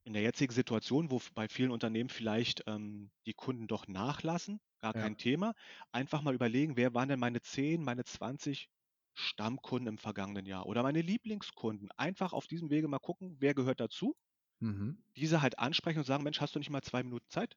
in 0.07 0.15
der 0.15 0.23
jetzigen 0.23 0.53
Situation, 0.55 1.11
wo 1.11 1.21
bei 1.35 1.49
vielen 1.49 1.71
Unternehmen 1.73 2.11
vielleicht, 2.11 2.63
ähm, 2.67 3.11
die 3.27 3.35
Kunden 3.35 3.67
doch 3.69 3.89
nachlassen, 3.89 4.61
gar 4.81 4.95
Ja. 4.95 5.07
kein 5.07 5.17
Thema, 5.17 5.55
einfach 5.93 6.23
mal 6.23 6.35
überlegen, 6.35 6.77
wer 6.77 6.95
waren 6.95 7.09
denn 7.11 7.21
meine 7.21 7.41
10, 7.43 7.83
meine 7.85 8.05
20 8.05 8.69
Stammkunden 9.15 9.89
im 9.89 9.99
vergangenen 9.99 10.47
Jahr 10.47 10.67
oder 10.67 10.83
meine 10.83 11.03
Lieblingskunden. 11.03 11.91
Einfach 11.97 12.33
auf 12.35 12.47
diesem 12.47 12.71
Wege 12.71 12.89
mal 12.89 12.99
gucken, 13.01 13.37
wer 13.41 13.55
gehört 13.55 13.81
dazu, 13.81 14.17
Mhm. 14.61 14.97
diese 15.17 15.43
halt 15.43 15.59
ansprechen 15.59 15.99
und 15.99 16.05
sagen: 16.05 16.23
„Mensch, 16.25 16.41
hast 16.41 16.55
du 16.55 16.59
nicht 16.59 16.71
mal 16.71 16.83
2 16.83 17.03
Minuten 17.03 17.27
Zeit? 17.29 17.57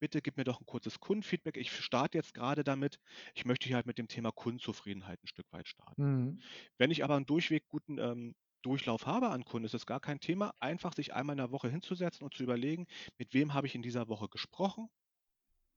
Bitte 0.00 0.22
gib 0.22 0.36
mir 0.38 0.44
doch 0.44 0.60
ein 0.60 0.66
kurzes 0.66 0.98
Kundenfeedback. 1.00 1.56
Ich 1.58 1.70
starte 1.72 2.16
jetzt 2.18 2.32
gerade 2.34 2.64
damit. 2.64 2.98
Ich 3.34 3.44
möchte 3.44 3.66
hier 3.68 3.76
halt 3.76 3.86
mit 3.86 3.98
dem 3.98 4.08
Thema 4.08 4.32
Kundenzufriedenheit 4.32 5.22
ein 5.22 5.26
Stück 5.26 5.46
weit 5.52 5.68
starten.“ 5.68 5.98
Mhm. 5.98 6.42
Wenn 6.78 6.90
ich 6.92 7.04
aber 7.04 7.16
einen 7.16 7.26
durchweg 7.26 7.68
guten, 7.68 7.98
ähm, 7.98 8.34
Durchlauf 8.62 9.04
habe 9.06 9.28
an 9.30 9.44
Kunden, 9.44 9.66
ist 9.66 9.74
es 9.74 9.84
gar 9.86 10.00
kein 10.00 10.18
Thema, 10.20 10.54
einfach 10.60 10.94
sich 10.94 11.12
einmal 11.14 11.34
in 11.34 11.38
der 11.38 11.50
Woche 11.50 11.68
hinzusetzen 11.68 12.24
und 12.24 12.32
zu 12.34 12.42
überlegen: 12.42 12.86
„Mit 13.18 13.34
wem 13.34 13.52
habe 13.54 13.66
ich 13.66 13.74
in 13.74 13.82
dieser 13.82 14.08
Woche 14.08 14.28
gesprochen? 14.28 14.88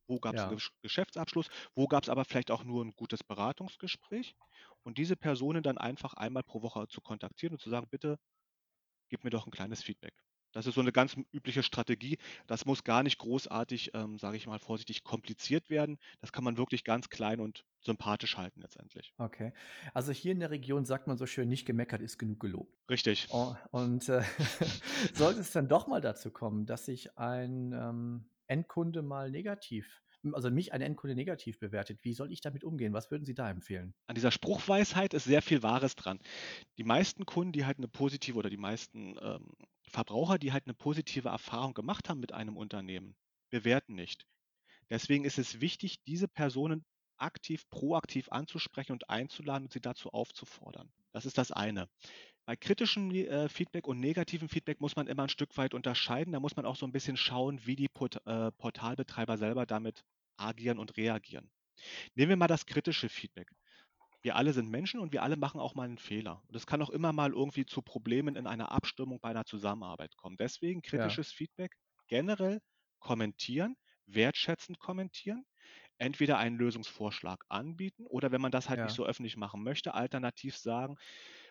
Wo 0.08 0.18
gab 0.20 0.38
es 0.38 0.44
einen 0.44 0.48
Ja. 0.48 0.56
Gesch 0.56 0.70
Geschäftsabschluss? 0.82 1.48
Wo 1.74 1.88
gab 1.88 2.04
es 2.04 2.08
aber 2.10 2.24
vielleicht 2.24 2.50
auch 2.50 2.64
nur 2.64 2.84
ein 2.84 2.92
gutes 2.92 3.24
Beratungsgespräch?“ 3.24 4.34
Und 4.82 4.98
diese 4.98 5.16
Personen 5.16 5.62
dann 5.62 5.78
einfach 5.78 6.14
einmal 6.14 6.42
pro 6.44 6.62
Woche 6.62 6.88
zu 6.88 7.00
kontaktieren 7.02 7.54
und 7.54 7.60
zu 7.60 7.70
sagen: 7.70 7.88
„Bitte 7.90 8.18
gib 9.10 9.24
mir 9.24 9.30
doch 9.30 9.46
ein 9.46 9.52
kleines 9.52 9.82
Feedback.“ 9.82 10.14
Das 10.54 10.66
ist 10.66 10.74
so 10.74 10.80
eine 10.80 10.92
ganz 10.92 11.16
übliche 11.32 11.62
Strategie. 11.62 12.16
Das 12.46 12.64
muss 12.64 12.82
gar 12.84 13.02
nicht 13.02 13.18
großartig, 13.18 13.90
ähm, 13.94 14.18
sage 14.18 14.36
ich 14.38 14.46
mal 14.46 14.58
vorsichtig, 14.58 15.04
kompliziert 15.04 15.68
werden. 15.70 15.98
Das 16.20 16.32
kann 16.32 16.44
man 16.44 16.56
wirklich 16.56 16.84
ganz 16.84 17.08
klein 17.10 17.40
und 17.40 17.64
sympathisch 17.80 18.36
halten 18.38 18.60
letztendlich. 18.62 19.12
Okay. 19.18 19.52
Also, 19.92 20.10
hier 20.12 20.32
in 20.32 20.40
der 20.40 20.50
Region 20.50 20.84
sagt 20.84 21.06
man 21.06 21.16
so 21.16 21.26
schön: 21.26 21.48
„Nicht 21.48 21.66
gemeckert 21.66 22.02
ist 22.02 22.18
genug 22.18 22.40
gelobt.“ 22.40 22.76
Richtig. 22.90 23.28
Oh, 23.28 23.54
und, 23.70 24.08
äh, 24.08 24.22
sollte 25.14 25.40
es 25.40 25.52
dann 25.52 25.68
doch 25.68 25.86
mal 25.86 26.00
dazu 26.00 26.30
kommen, 26.32 26.66
dass 26.66 26.86
sich 26.86 27.16
ein, 27.16 27.72
ähm, 27.72 28.30
Endkunde 28.46 29.02
mal 29.02 29.30
negativ 29.30 30.02
also, 30.32 30.50
mich 30.50 30.72
ein 30.72 30.80
Endkunde 30.80 31.14
negativ 31.14 31.58
bewertet, 31.58 31.98
wie 32.02 32.14
soll 32.14 32.32
ich 32.32 32.40
damit 32.40 32.64
umgehen? 32.64 32.94
Was 32.94 33.10
würden 33.10 33.26
Sie 33.26 33.34
da 33.34 33.50
empfehlen? 33.50 33.94
An 34.06 34.14
dieser 34.14 34.30
Spruchweisheit 34.30 35.14
ist 35.14 35.24
sehr 35.24 35.40
viel 35.42 35.62
Wahres 35.62 35.94
dran. 35.96 36.18
Die 36.78 36.84
meisten 36.84 37.26
Kunden, 37.26 37.52
die 37.52 37.66
halt 37.66 37.78
eine 37.78 37.88
positive 37.88 38.38
oder 38.38 38.50
die 38.50 38.56
meisten, 38.58 39.16
ähm, 39.20 39.50
Verbraucher, 39.90 40.38
die 40.38 40.52
halt 40.52 40.66
eine 40.66 40.74
positive 40.74 41.28
Erfahrung 41.28 41.74
gemacht 41.74 42.08
haben 42.08 42.20
mit 42.20 42.32
einem 42.32 42.56
Unternehmen, 42.56 43.16
bewerten 43.50 43.94
nicht. 43.94 44.26
Deswegen 44.90 45.24
ist 45.24 45.38
es 45.38 45.60
wichtig, 45.60 46.02
diese 46.04 46.28
Personen 46.28 46.84
aktiv, 47.16 47.68
proaktiv 47.70 48.28
anzusprechen 48.30 48.92
und 48.92 49.08
einzuladen 49.08 49.66
und 49.66 49.72
sie 49.72 49.80
dazu 49.80 50.10
aufzufordern. 50.10 50.92
Das 51.12 51.26
ist 51.26 51.38
das 51.38 51.52
eine. 51.52 51.88
Bei 52.44 52.56
kritischem 52.56 53.10
äh, 53.12 53.48
Feedback 53.48 53.86
und 53.86 54.00
negativem 54.00 54.48
Feedback 54.48 54.80
muss 54.80 54.96
man 54.96 55.06
immer 55.06 55.22
ein 55.22 55.28
Stück 55.28 55.56
weit 55.56 55.74
unterscheiden. 55.74 56.32
Da 56.32 56.40
muss 56.40 56.56
man 56.56 56.66
auch 56.66 56.76
so 56.76 56.86
ein 56.86 56.92
bisschen 56.92 57.16
schauen, 57.16 57.64
wie 57.64 57.76
die 57.76 57.88
Port 57.88 58.20
äh, 58.26 58.52
Portalbetreiber 58.52 59.38
selber 59.38 59.64
damit 59.64 60.04
agieren 60.36 60.78
und 60.78 60.96
reagieren. 60.96 61.50
Nehmen 62.14 62.30
wir 62.30 62.36
mal 62.36 62.46
das 62.46 62.66
kritische 62.66 63.08
Feedback. 63.08 63.50
Wir 64.24 64.34
alle 64.36 64.52
sind 64.52 64.70
Menschen 64.70 64.98
und 65.00 65.12
wir 65.12 65.22
alle 65.22 65.36
machen 65.36 65.60
auch 65.60 65.76
mal 65.76 65.84
einen 65.84 65.98
Fehler. 65.98 66.42
Und 66.48 66.56
es 66.56 66.66
kann 66.66 66.82
auch 66.82 66.90
immer 66.90 67.12
mal 67.12 67.30
irgendwie 67.32 67.64
zu 67.66 67.80
Problemen 67.82 68.34
in 68.36 68.46
einer 68.48 68.72
Abstimmung 68.72 69.20
bei 69.20 69.28
einer 69.30 69.44
Zusammenarbeit 69.44 70.16
kommen. 70.16 70.36
Deswegen 70.36 70.82
Ja, 70.92 71.18
kritisches 71.20 71.30
Feedback 71.32 71.76
generell 72.08 72.60
kommentieren, 72.98 73.76
wertschätzend 74.06 74.80
kommentieren, 74.80 75.44
entweder 75.98 76.38
einen 76.38 76.56
Lösungsvorschlag 76.58 77.44
anbieten 77.48 78.06
oder 78.06 78.32
wenn 78.32 78.40
man 78.42 78.52
das 78.52 78.68
halt 78.70 78.82
nicht 78.82 78.94
ja, 78.94 78.96
so 78.96 79.04
öffentlich 79.06 79.36
machen 79.36 79.62
möchte, 79.64 79.94
alternativ 79.94 80.56
sagen 80.56 80.96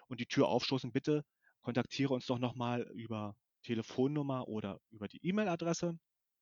und 0.07 0.19
die 0.21 0.27
Tür 0.27 0.47
aufstoßen: 0.49 0.91
„Bitte 0.93 1.23
kontaktiere 1.61 2.13
uns 2.13 2.25
doch 2.27 2.39
noch 2.39 2.55
mal 2.55 2.83
über 2.95 3.35
Telefonnummer 3.63 4.47
oder 4.47 4.79
über 4.91 5.07
die 5.07 5.25
E-Mail-Adresse. 5.25 5.99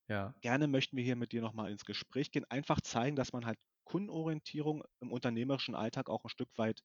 ja, 0.07 0.35
Gerne 0.41 0.67
möchten 0.67 0.97
wir 0.97 1.03
hier 1.03 1.15
mit 1.15 1.31
dir 1.31 1.41
noch 1.41 1.53
mal 1.53 1.71
ins 1.71 1.85
Gespräch 1.85 2.31
gehen.“ 2.31 2.45
Einfach 2.49 2.81
zeigen, 2.81 3.15
dass 3.15 3.33
man 3.33 3.45
halt 3.45 3.57
Kundenorientierung 3.85 4.83
im 5.01 5.11
unternehmerischen 5.11 5.75
Alltag 5.75 6.09
auch 6.09 6.23
'n 6.25 6.29
Stück 6.29 6.49
weit 6.57 6.81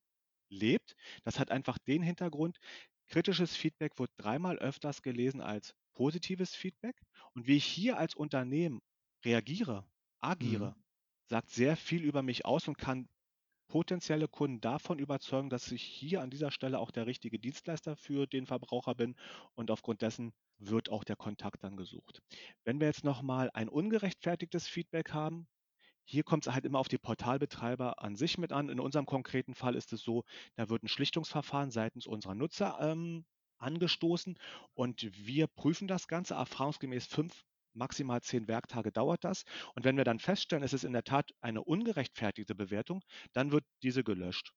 lebt. 0.51 0.95
Das 1.25 1.39
hat 1.39 1.51
einfach 1.51 1.79
den 1.79 2.03
Hintergrund, 2.03 2.59
kritisches 3.07 3.57
Feedback 3.57 3.99
wird 3.99 4.11
dreimal 4.17 4.59
öfters 4.59 5.03
gelesen 5.03 5.41
als 5.41 5.75
positives 5.95 6.55
Feedback. 6.55 7.01
Und 7.35 7.47
wie 7.47 7.57
ich 7.57 7.65
hier 7.67 7.99
als 7.99 8.15
Unternehmen 8.15 8.81
reagiere, 9.25 9.87
mhm. 10.41 10.73
agiere, 10.73 10.77
sagt 11.29 11.51
sehr 11.51 11.77
viel 11.77 12.05
über 12.05 12.23
mich 12.23 12.45
aus 12.45 12.69
und 12.69 12.79
kann 12.79 13.09
potenzielle 13.69 14.29
Kunden 14.29 14.61
davon 14.61 14.99
überzeugen, 14.99 15.51
dass 15.51 15.71
ich 15.73 15.83
hier 15.83 16.21
an 16.23 16.31
dieser 16.31 16.51
Stelle 16.51 16.79
auch 16.81 16.91
der 16.91 17.07
richtige 17.07 17.39
Dienstleister 17.39 17.97
für 17.97 18.27
den 18.27 18.47
Verbraucher 18.47 18.95
bin 18.95 19.17
und 19.55 19.71
aufgrund 19.71 20.03
dessen 20.03 20.33
wird 20.59 20.89
auch 20.91 21.05
der 21.05 21.17
Kontakt 21.17 21.63
dann 21.65 21.77
gesucht. 21.77 22.23
Wenn 22.65 22.81
wir 22.81 22.87
jetzt 22.89 23.05
noch 23.05 23.23
mal 23.23 23.51
ein 23.55 23.69
ungerechtfertigtes 23.69 24.69
Feedback 24.69 25.13
haben, 25.13 25.49
hier 26.07 26.25
kommt 26.25 26.47
es 26.47 26.55
halt 26.55 26.65
immer 26.65 26.79
auf 26.79 26.89
die 26.89 26.99
Portalbetreiber 26.99 28.03
an 28.03 28.17
sich 28.17 28.39
mit 28.39 28.53
an. 28.53 28.69
In 28.71 28.81
unserem 28.81 29.07
konkreten 29.07 29.55
Fall 29.55 29.75
ist 29.75 29.93
es 29.93 30.03
so, 30.03 30.25
da 30.55 30.69
wird 30.69 30.83
ein 30.83 30.89
Schlichtungsverfahren 30.89 31.71
seitens 31.71 32.07
unserer 32.07 32.35
Nutzer, 32.35 32.79
ähm, 32.81 33.25
angestoßen 33.59 34.39
und 34.75 35.09
wir 35.27 35.47
prüfen 35.47 35.89
das 35.89 36.09
Ganze. 36.09 36.35
Erfahrungsgemäß 36.35 37.07
5, 37.07 37.45
maximal 37.75 38.23
10 38.23 38.49
Werktage 38.49 38.93
dauert 38.93 39.25
das. 39.25 39.45
Und 39.75 39.85
wenn 39.85 39.97
wir 39.97 40.05
dann 40.05 40.19
feststellen, 40.19 40.63
es 40.65 40.73
ist 40.73 40.85
in 40.85 40.93
der 40.93 41.05
Tat 41.05 41.33
eine 41.41 41.65
ungerechtfertigte 41.65 42.55
Bewertung, 42.55 43.03
dann 43.33 43.53
wird 43.53 43.65
diese 43.83 44.05
gelöscht, 44.05 44.53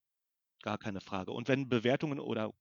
gar 0.63 0.77
keine 0.77 1.01
Frage. 1.01 1.31
Und 1.31 1.47
wenn 1.47 1.69
Bewertungen 1.69 2.19
oder 2.19 2.51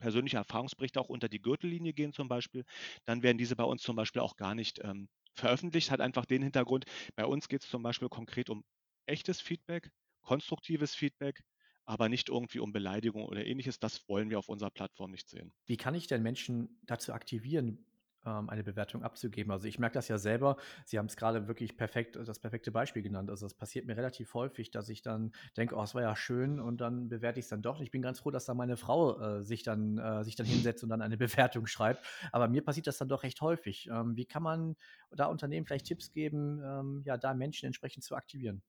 persönliche 0.00 0.38
Erfahrungsberichte 0.38 1.00
auch 1.00 1.08
unter 1.08 1.28
die 1.28 1.40
Gürtellinie 1.42 1.92
gehen 1.94 2.12
zum 2.12 2.28
Beispiel, 2.28 2.64
dann 3.06 3.22
werden 3.22 3.38
diese 3.38 3.56
bei 3.56 3.64
uns 3.64 3.82
zum 3.82 3.96
Beispiel 3.96 4.22
auch 4.22 4.36
gar 4.36 4.54
nicht, 4.54 4.80
ähm, 4.84 5.08
veröffentlicht. 5.40 5.90
Hat 5.90 6.00
einfach 6.00 6.26
den 6.26 6.42
Hintergrund, 6.42 6.84
bei 7.16 7.24
uns 7.24 7.48
geht 7.48 7.62
es 7.62 7.70
zum 7.70 7.82
Beispiel 7.82 8.08
konkret 8.08 8.50
um 8.50 8.64
echtes 9.06 9.40
Feedback, 9.40 9.90
konstruktives 10.22 10.94
Feedback, 10.94 11.42
aber 11.84 12.08
nicht 12.08 12.28
irgendwie 12.28 12.60
um 12.60 12.72
Beleidigung 12.72 13.24
oder 13.24 13.44
Ähnliches. 13.44 13.80
Das 13.80 14.08
wollen 14.08 14.30
wir 14.30 14.38
auf 14.38 14.48
unserer 14.48 14.70
Plattform 14.70 15.10
nicht 15.10 15.28
sehen. 15.28 15.52
Wie 15.66 15.76
kann 15.76 15.94
ich 15.94 16.06
denn 16.06 16.22
Menschen 16.22 16.80
dazu 16.84 17.12
aktivieren, 17.12 17.89
ähm, 18.24 18.48
eine 18.50 18.62
Bewertung 18.64 19.02
abzugeben? 19.02 19.52
Also, 19.52 19.66
ich 19.68 19.78
merke 19.78 19.94
das 19.94 20.08
ja 20.08 20.18
selber. 20.18 20.56
Sie 20.86 20.98
haben 20.98 21.06
es 21.06 21.16
gerade 21.16 21.48
wirklich 21.48 21.76
perfekt 21.76 22.16
das 22.16 22.38
perfekte 22.38 22.72
Beispiel 22.72 23.02
genannt. 23.02 23.30
Also, 23.30 23.46
es 23.46 23.54
passiert 23.54 23.86
mir 23.86 23.96
relativ 23.96 24.34
häufig, 24.34 24.70
dass 24.70 24.88
ich 24.88 25.02
dann 25.02 25.32
denke: 25.56 25.76
„Oh, 25.76 25.82
es 25.82 25.94
war 25.94 26.02
ja 26.02 26.16
schön“ 26.16 26.60
und 26.60 26.80
dann 26.80 27.08
bewerte 27.08 27.38
ich 27.40 27.44
es 27.46 27.50
dann 27.50 27.62
doch. 27.62 27.80
Ich 27.80 27.90
bin 27.90 28.02
ganz 28.02 28.20
froh, 28.20 28.30
dass 28.30 28.44
da 28.44 28.54
meine 28.54 28.76
Frau, 28.76 29.38
äh, 29.38 29.42
sich 29.42 29.62
dann 29.62 29.98
äh, 29.98 30.24
sich 30.24 30.36
dann 30.36 30.46
hinsetzt 30.46 30.82
und 30.82 30.90
dann 30.90 31.02
eine 31.02 31.16
Bewertung 31.18 31.66
schreibt. 31.66 32.04
Aber 32.32 32.48
mir 32.48 32.62
passiert 32.64 32.86
das 32.86 32.98
dann 32.98 33.08
doch 33.08 33.22
recht 33.22 33.40
häufig. 33.40 33.88
Ähm, 33.90 34.16
wie 34.16 34.26
kann 34.26 34.42
man 34.42 34.76
da 35.10 35.26
Unternehmen 35.26 35.66
vielleicht 35.66 35.86
Tipps 35.86 36.10
geben, 36.12 36.60
ähm, 36.64 37.02
ja, 37.04 37.16
da 37.16 37.34
Menschen 37.34 37.66
entsprechend 37.66 38.04
zu 38.04 38.14
aktivieren? 38.16 38.62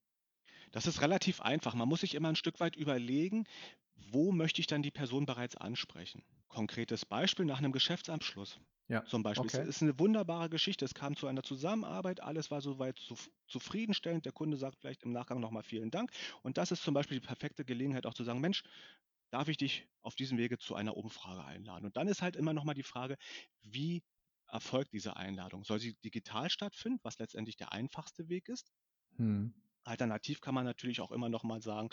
Das 0.74 0.86
ist 0.86 1.00
relativ 1.01 1.39
einfach. 1.39 1.75
Man 1.75 1.88
muss 1.88 2.01
sich 2.01 2.13
immer 2.15 2.27
ein 2.29 2.36
Stück 2.36 2.60
weit 2.60 2.75
überlegen, 2.75 3.46
wo 3.96 4.31
möchte 4.34 4.60
ich 4.60 4.67
dann 4.67 4.81
die 4.84 4.91
Person 4.91 5.25
bereits 5.25 5.55
ansprechen? 5.55 6.24
Konkretes 6.50 7.05
Beispiel 7.05 7.46
nach 7.46 7.60
einem 7.60 7.72
Geschäftsabschluss 7.72 8.60
Ja, 8.91 9.05
zum 9.05 9.24
Beispiel. 9.24 9.48
Es 9.50 9.57
okay. 9.57 9.67
ist 9.67 9.81
eine 9.81 9.98
wunderbare 10.00 10.50
Geschichte. 10.50 10.86
Es 10.86 10.93
kam 10.93 11.15
zu 11.15 11.27
einer 11.27 11.43
Zusammenarbeit, 11.43 12.21
alles 12.21 12.51
war 12.51 12.62
soweit 12.62 12.98
zuf 13.00 13.29
zufriedenstellend. 13.48 14.25
Der 14.25 14.31
Kunde 14.33 14.57
sagt 14.57 14.79
vielleicht 14.79 15.03
im 15.03 15.12
Nachgang 15.12 15.39
noch 15.39 15.51
mal 15.51 15.63
„Vielen 15.63 15.91
Dank.“ 15.91 16.12
Und 16.43 16.57
das 16.57 16.71
ist 16.71 16.83
zum 16.83 16.93
Beispiel 16.93 17.19
die 17.19 17.25
perfekte 17.25 17.65
Gelegenheit 17.65 18.05
auch 18.05 18.13
zu 18.13 18.24
sagen: 18.24 18.41
„Mensch, 18.41 18.63
darf 19.31 19.48
ich 19.48 19.57
dich 19.57 19.88
auf 20.01 20.15
diesem 20.15 20.38
Wege 20.38 20.57
zu 20.60 20.75
einer 20.75 20.98
Umfrage 20.98 21.43
einladen?“ 21.45 21.86
Und 21.86 21.98
dann 21.98 22.07
ist 22.07 22.21
halt 22.21 22.36
immer 22.36 22.53
noch 22.53 22.63
mal 22.65 22.74
die 22.75 22.83
Frage, 22.83 23.17
wie 23.62 24.03
erfolgt 24.48 24.93
diese 24.93 25.15
Einladung? 25.17 25.63
Soll 25.65 25.79
sie 25.79 25.95
digital 26.03 26.50
stattfinden, 26.50 27.00
was 27.03 27.19
letztendlich 27.19 27.57
der 27.57 27.71
einfachste 27.74 28.29
Weg 28.29 28.50
ist? 28.50 28.71
Mhm. 29.19 29.53
Alternativ 29.83 30.41
kann 30.41 30.53
man 30.55 30.65
natürlich 30.65 31.01
auch 31.01 31.11
immer 31.11 31.29
noch 31.29 31.43
mal 31.43 31.61
sagen, 31.61 31.89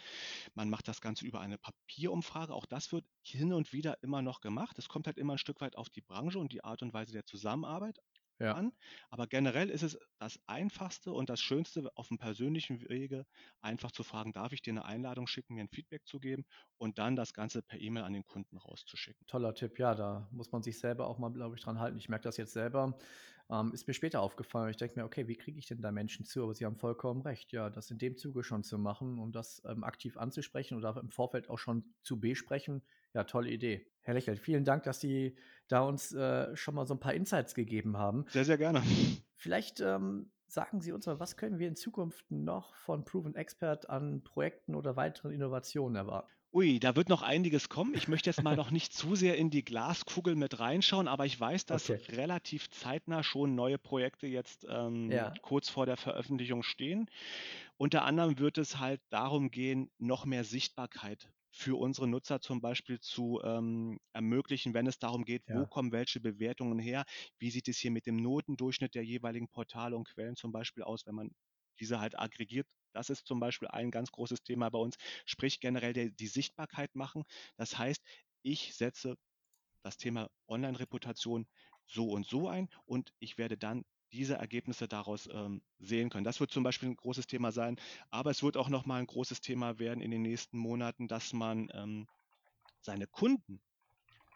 man 0.54 0.70
macht 0.70 0.88
das 0.88 1.00
Ganze 1.00 1.26
über 1.26 1.40
eine 1.40 1.58
Papierumfrage. 1.58 2.54
Auch 2.54 2.66
das 2.66 2.92
wird 2.92 3.06
hin 3.22 3.52
und 3.52 3.72
wieder 3.72 4.02
immer 4.02 4.22
noch 4.22 4.40
gemacht. 4.40 4.78
Es 4.78 4.88
kommt 4.88 5.06
halt 5.06 5.18
immer 5.18 5.34
ein 5.34 5.38
Stück 5.38 5.60
weit 5.60 5.76
auf 5.76 5.90
die 5.90 6.02
Branche 6.02 6.38
und 6.38 6.52
die 6.52 6.64
Art 6.64 6.82
und 6.82 6.92
Weise 6.94 7.12
der 7.12 7.26
Zusammenarbeit 7.26 7.98
Ja. 8.38 8.58
an. 8.58 8.72
Aber 9.10 9.26
generell 9.26 9.70
ist 9.70 9.82
es 9.82 9.98
das 10.18 10.40
Einfachste 10.46 11.12
und 11.12 11.28
das 11.30 11.40
Schönste 11.40 11.90
auf 11.96 12.08
dem 12.08 12.18
persönlichen 12.18 12.80
Wege, 12.88 13.26
einfach 13.60 13.92
zu 13.92 14.04
fragen: 14.04 14.32
„Darf 14.32 14.52
ich 14.52 14.62
dir 14.62 14.72
eine 14.72 14.84
Einladung 14.84 15.26
schicken, 15.26 15.54
mir 15.54 15.62
ein 15.64 15.68
Feedback 15.70 16.06
zu 16.06 16.18
geben?“ 16.20 16.44
und 16.78 16.98
dann 16.98 17.16
das 17.16 17.32
Ganze 17.34 17.62
per 17.62 17.80
E-Mail 17.80 18.04
an 18.04 18.12
den 18.14 18.24
Kunden 18.26 18.56
rauszuschicken. 18.58 19.26
Toller 19.26 19.54
Tipp. 19.54 19.78
Ja, 19.78 19.94
da 19.94 20.26
muss 20.32 20.52
man 20.52 20.62
sich 20.62 20.78
selber 20.78 21.06
auch 21.06 21.18
mal, 21.18 21.28
glaube 21.30 21.54
ich, 21.56 21.60
dran 21.62 21.78
halten. 21.78 21.98
Ich 21.98 22.08
merke 22.08 22.22
das 22.24 22.36
jetzt 22.38 22.52
selber. 22.54 22.96
Ähm, 23.50 23.72
ist 23.72 23.86
mir 23.86 23.94
später 23.94 24.20
aufgefallen. 24.20 24.70
Ich 24.70 24.76
denke 24.76 24.98
mir, 24.98 25.06
okay, 25.06 25.26
wie 25.26 25.36
kriege 25.36 25.58
ich 25.58 25.66
denn 25.66 25.80
da 25.80 25.90
Menschen 25.90 26.24
zu? 26.24 26.42
Aber 26.42 26.54
Sie 26.54 26.66
haben 26.66 26.76
vollkommen 26.76 27.22
recht. 27.22 27.52
Ja, 27.52 27.70
das 27.70 27.90
in 27.90 27.98
dem 27.98 28.16
Zuge 28.16 28.42
schon 28.42 28.62
zu 28.62 28.78
machen 28.78 29.18
und 29.18 29.34
das 29.34 29.62
ähm, 29.66 29.84
aktiv 29.84 30.18
anzusprechen 30.18 30.76
oder 30.76 30.96
im 31.00 31.10
Vorfeld 31.10 31.48
auch 31.48 31.58
schon 31.58 31.84
zu 32.02 32.20
besprechen. 32.20 32.82
Ja, 33.14 33.24
tolle 33.24 33.50
Idee. 33.50 33.86
Herr 34.02 34.14
Lächelt, 34.14 34.38
vielen 34.38 34.64
Dank, 34.64 34.82
dass 34.82 35.00
Sie 35.00 35.36
da 35.68 35.80
uns 35.80 36.12
äh, 36.12 36.54
schon 36.56 36.74
mal 36.74 36.86
so 36.86 36.94
ein 36.94 37.00
paar 37.00 37.14
Insights 37.14 37.54
gegeben 37.54 37.96
haben. 37.96 38.26
Sehr, 38.28 38.44
sehr 38.44 38.58
gerne. 38.58 38.82
Vielleicht 39.36 39.80
ähm, 39.80 40.30
sagen 40.46 40.80
Sie 40.80 40.92
uns 40.92 41.06
mal, 41.06 41.20
was 41.20 41.36
können 41.36 41.58
wir 41.58 41.68
in 41.68 41.76
Zukunft 41.76 42.30
noch 42.30 42.74
von 42.74 43.04
Proven 43.04 43.34
Expert 43.34 43.88
an 43.88 44.22
Projekten 44.24 44.74
oder 44.74 44.96
weiteren 44.96 45.32
Innovationen 45.32 45.96
erwarten? 45.96 46.37
Ui, 46.52 46.80
da 46.80 46.96
wird 46.96 47.08
noch 47.10 47.20
einiges 47.22 47.68
kommen. 47.68 47.94
Ich 47.94 48.08
möchte 48.08 48.30
jetzt 48.30 48.40
mal 48.42 48.54
noch 48.54 48.70
nicht 48.70 48.92
zu 48.94 49.14
sehr 49.14 49.36
in 49.36 49.50
die 49.50 49.64
Glaskugel 49.64 50.34
mit 50.34 50.58
reinschauen, 50.58 51.06
aber 51.08 51.26
ich 51.26 51.38
weiß, 51.38 51.66
dass 51.66 51.92
Okay. 51.92 52.08
relativ 52.08 52.70
zeitnah 52.70 53.22
schon 53.22 53.54
neue 53.54 53.76
Projekte 53.78 54.26
jetzt, 54.26 54.66
ähm, 54.68 55.08
Ja, 55.08 55.38
kurz 55.42 55.68
vor 55.68 55.84
der 55.86 55.96
Veröffentlichung 55.98 56.62
stehen. 56.62 57.10
Unter 57.76 58.04
anderem 58.04 58.38
wird 58.38 58.58
es 58.58 58.78
halt 58.78 59.02
darum 59.10 59.50
gehen, 59.50 59.90
noch 59.98 60.24
mehr 60.26 60.44
Sichtbarkeit 60.44 61.32
für 61.50 61.78
unsere 61.78 62.08
Nutzer 62.08 62.40
zum 62.40 62.60
Beispiel 62.62 63.00
zu, 63.00 63.40
ähm, 63.44 63.98
ermöglichen, 64.12 64.74
wenn 64.74 64.86
es 64.86 64.98
darum 64.98 65.24
geht, 65.24 65.44
wo 65.48 65.66
ja, 65.66 65.68
kommen 65.68 65.92
welche 65.92 66.20
Bewertungen 66.20 66.78
her? 66.78 67.04
Wie 67.38 67.50
sieht 67.50 67.68
es 67.68 67.78
hier 67.78 67.90
mit 67.90 68.06
dem 68.06 68.16
Notendurchschnitt 68.16 68.94
der 68.94 69.04
jeweiligen 69.04 69.48
Portale 69.48 69.96
und 69.96 70.08
Quellen 70.08 70.36
zum 70.36 70.52
Beispiel 70.52 70.84
aus, 70.84 71.06
wenn 71.06 71.14
man 71.14 71.30
diese 71.80 72.00
halt 72.00 72.18
aggregiert? 72.18 72.68
Das 72.92 73.10
ist 73.10 73.26
zum 73.26 73.40
Beispiel 73.40 73.68
ein 73.68 73.90
ganz 73.90 74.10
großes 74.12 74.42
Thema 74.42 74.70
bei 74.70 74.78
uns, 74.78 74.96
sprich 75.26 75.60
generell 75.60 75.92
der 75.92 76.10
die 76.10 76.26
Sichtbarkeit 76.26 76.94
machen. 76.94 77.24
Das 77.56 77.78
heißt, 77.78 78.02
ich 78.42 78.74
setze 78.76 79.16
das 79.82 79.96
Thema 79.96 80.30
Online-Reputation 80.48 81.46
so 81.86 82.10
und 82.10 82.26
so 82.26 82.48
ein 82.48 82.68
und 82.84 83.12
ich 83.18 83.38
werde 83.38 83.56
dann 83.58 83.84
diese 84.12 84.34
Ergebnisse 84.36 84.88
daraus 84.88 85.28
ähm, 85.30 85.62
sehen 85.78 86.10
können. 86.10 86.24
Das 86.24 86.40
wird 86.40 86.50
zum 86.50 86.62
Beispiel 86.62 86.88
ein 86.90 86.96
großes 86.96 87.26
Thema 87.26 87.52
sein, 87.52 87.78
aber 88.10 88.30
es 88.30 88.42
wird 88.42 88.56
auch 88.56 88.68
noch 88.68 88.86
mal 88.86 88.98
ein 89.00 89.06
großes 89.06 89.40
Thema 89.40 89.78
werden 89.78 90.00
in 90.00 90.10
den 90.10 90.22
nächsten 90.22 90.58
Monaten, 90.58 91.08
dass 91.08 91.32
man 91.32 91.68
ähm, 91.74 92.08
seine 92.80 93.06
Kunden 93.06 93.62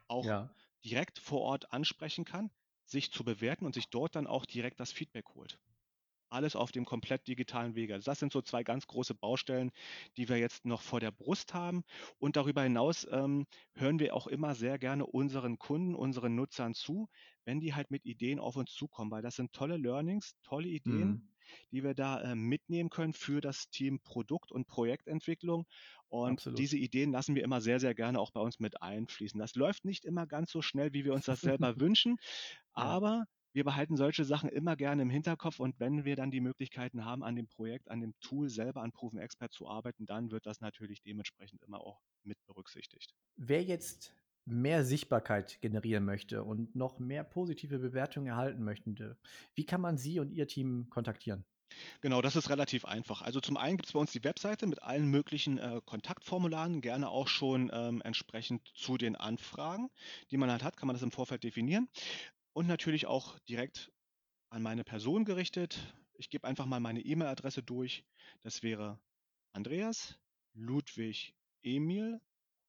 auch 0.08 0.30
ja. 0.30 0.54
direkt 0.84 1.18
vor 1.18 1.40
Ort 1.42 1.72
ansprechen 1.72 2.24
kann, 2.24 2.52
sich 2.84 3.12
zu 3.12 3.24
bewerten 3.24 3.66
und 3.66 3.74
sich 3.74 3.90
dort 3.90 4.16
dann 4.16 4.26
auch 4.28 4.46
direkt 4.46 4.80
das 4.80 4.92
Feedback 4.92 5.30
holt. 5.30 5.60
Alles 6.32 6.56
auf 6.56 6.72
dem 6.72 6.84
komplett 6.84 7.26
digitalen 7.28 7.74
Wege. 7.74 7.94
Also 7.94 8.10
das 8.10 8.18
sind 8.18 8.32
so 8.32 8.42
2 8.42 8.62
ganz 8.64 8.86
große 8.86 9.14
Baustellen, 9.14 9.70
die 10.16 10.28
wir 10.28 10.38
jetzt 10.38 10.64
noch 10.64 10.80
vor 10.82 11.00
der 11.00 11.10
Brust 11.10 11.54
haben. 11.54 11.82
Und 12.18 12.36
darüber 12.36 12.62
hinaus, 12.62 13.06
ähm, 13.10 13.46
hören 13.74 13.98
wir 13.98 14.14
auch 14.14 14.26
immer 14.26 14.54
sehr 14.54 14.78
gerne 14.78 15.06
unseren 15.06 15.58
Kunden, 15.58 15.94
unseren 15.94 16.34
Nutzern 16.34 16.74
zu, 16.74 17.08
wenn 17.44 17.60
die 17.60 17.74
halt 17.74 17.90
mit 17.90 18.04
Ideen 18.06 18.38
auf 18.40 18.56
uns 18.56 18.72
zukommen, 18.72 19.10
weil 19.10 19.22
das 19.22 19.36
sind 19.36 19.52
tolle 19.52 19.76
Learnings, 19.76 20.34
tolle 20.42 20.68
Ideen, 20.68 21.18
Mhm. 21.18 21.32
die 21.70 21.82
wir 21.84 21.94
da, 21.94 22.22
ähm, 22.22 22.48
mitnehmen 22.48 22.88
können 22.90 23.12
für 23.12 23.40
das 23.40 23.68
Team 23.70 24.00
Produkt 24.00 24.52
und 24.52 24.66
Projektentwicklung. 24.66 25.66
Und 26.08 26.42
Absolut. 26.42 26.56
diese 26.56 26.76
Ideen 26.78 27.10
lassen 27.12 27.34
wir 27.34 27.42
immer 27.44 27.60
sehr, 27.60 27.80
sehr 27.80 27.94
gerne 27.94 28.20
auch 28.20 28.30
bei 28.30 28.40
uns 28.40 28.58
mit 28.60 28.80
einfließen. 28.82 29.38
Das 29.40 29.54
läuft 29.54 29.84
nicht 29.84 30.04
immer 30.04 30.26
ganz 30.26 30.50
so 30.52 30.62
schnell, 30.62 30.92
wie 30.94 31.04
wir 31.04 31.14
uns 31.14 31.26
das 31.26 31.42
selber 31.42 31.78
wünschen, 31.80 32.16
aber 32.72 33.24
wir 33.52 33.64
behalten 33.64 33.96
solche 33.96 34.24
Sachen 34.24 34.48
immer 34.48 34.76
gerne 34.76 35.02
im 35.02 35.10
Hinterkopf 35.10 35.60
und 35.60 35.78
wenn 35.78 36.04
wir 36.04 36.16
dann 36.16 36.30
die 36.30 36.40
Möglichkeiten 36.40 37.04
haben, 37.04 37.22
an 37.22 37.36
dem 37.36 37.48
Projekt, 37.48 37.90
an 37.90 38.00
dem 38.00 38.14
Tool 38.20 38.48
selber, 38.48 38.82
an 38.82 38.92
Proven 38.92 39.18
Expert 39.18 39.52
zu 39.52 39.68
arbeiten, 39.68 40.06
dann 40.06 40.30
wird 40.30 40.46
das 40.46 40.60
natürlich 40.60 41.02
dementsprechend 41.02 41.62
immer 41.62 41.80
auch 41.80 42.00
mit 42.24 42.38
berücksichtigt. 42.46 43.14
Wer 43.36 43.62
jetzt 43.62 44.14
mehr 44.44 44.84
Sichtbarkeit 44.84 45.60
generieren 45.60 46.04
möchte 46.04 46.42
und 46.42 46.74
noch 46.74 46.98
mehr 46.98 47.24
positive 47.24 47.78
Bewertungen 47.78 48.26
erhalten 48.26 48.64
möchte, 48.64 49.16
wie 49.54 49.64
kann 49.64 49.80
man 49.80 49.98
Sie 49.98 50.18
und 50.18 50.30
Ihr 50.30 50.48
Team 50.48 50.88
kontaktieren? 50.90 51.44
Genau, 52.00 52.20
das 52.20 52.36
ist 52.36 52.50
relativ 52.50 52.84
einfach. 52.84 53.22
Also 53.22 53.40
zum 53.40 53.56
einen 53.56 53.76
gibt 53.76 53.86
es 53.86 53.92
bei 53.92 53.98
uns 53.98 54.12
die 54.12 54.24
Webseite 54.24 54.66
mit 54.66 54.82
allen 54.82 55.06
möglichen 55.06 55.58
äh, 55.58 55.80
Kontaktformularen, 55.84 56.80
gerne 56.80 57.08
auch 57.08 57.28
schon 57.28 57.70
ähm, 57.72 58.02
entsprechend 58.02 58.66
zu 58.74 58.98
den 58.98 59.16
Anfragen, 59.16 59.88
die 60.30 60.36
man 60.36 60.50
halt 60.50 60.62
hat, 60.62 60.76
kann 60.76 60.86
man 60.86 60.94
das 60.94 61.02
im 61.02 61.12
Vorfeld 61.12 61.44
definieren. 61.44 61.88
Und 62.54 62.66
natürlich 62.66 63.06
auch 63.06 63.38
direkt 63.40 63.90
an 64.50 64.62
meine 64.62 64.84
Person 64.84 65.24
gerichtet. 65.24 65.94
Ich 66.14 66.28
gebe 66.28 66.46
einfach 66.46 66.66
mal 66.66 66.80
meine 66.80 67.00
E-Mail-Adresse 67.00 67.62
durch. 67.62 68.04
Das 68.40 68.62
wäre 68.62 69.00
Andreas 69.52 70.18
Ludwig 70.54 71.34
Emil 71.62 72.20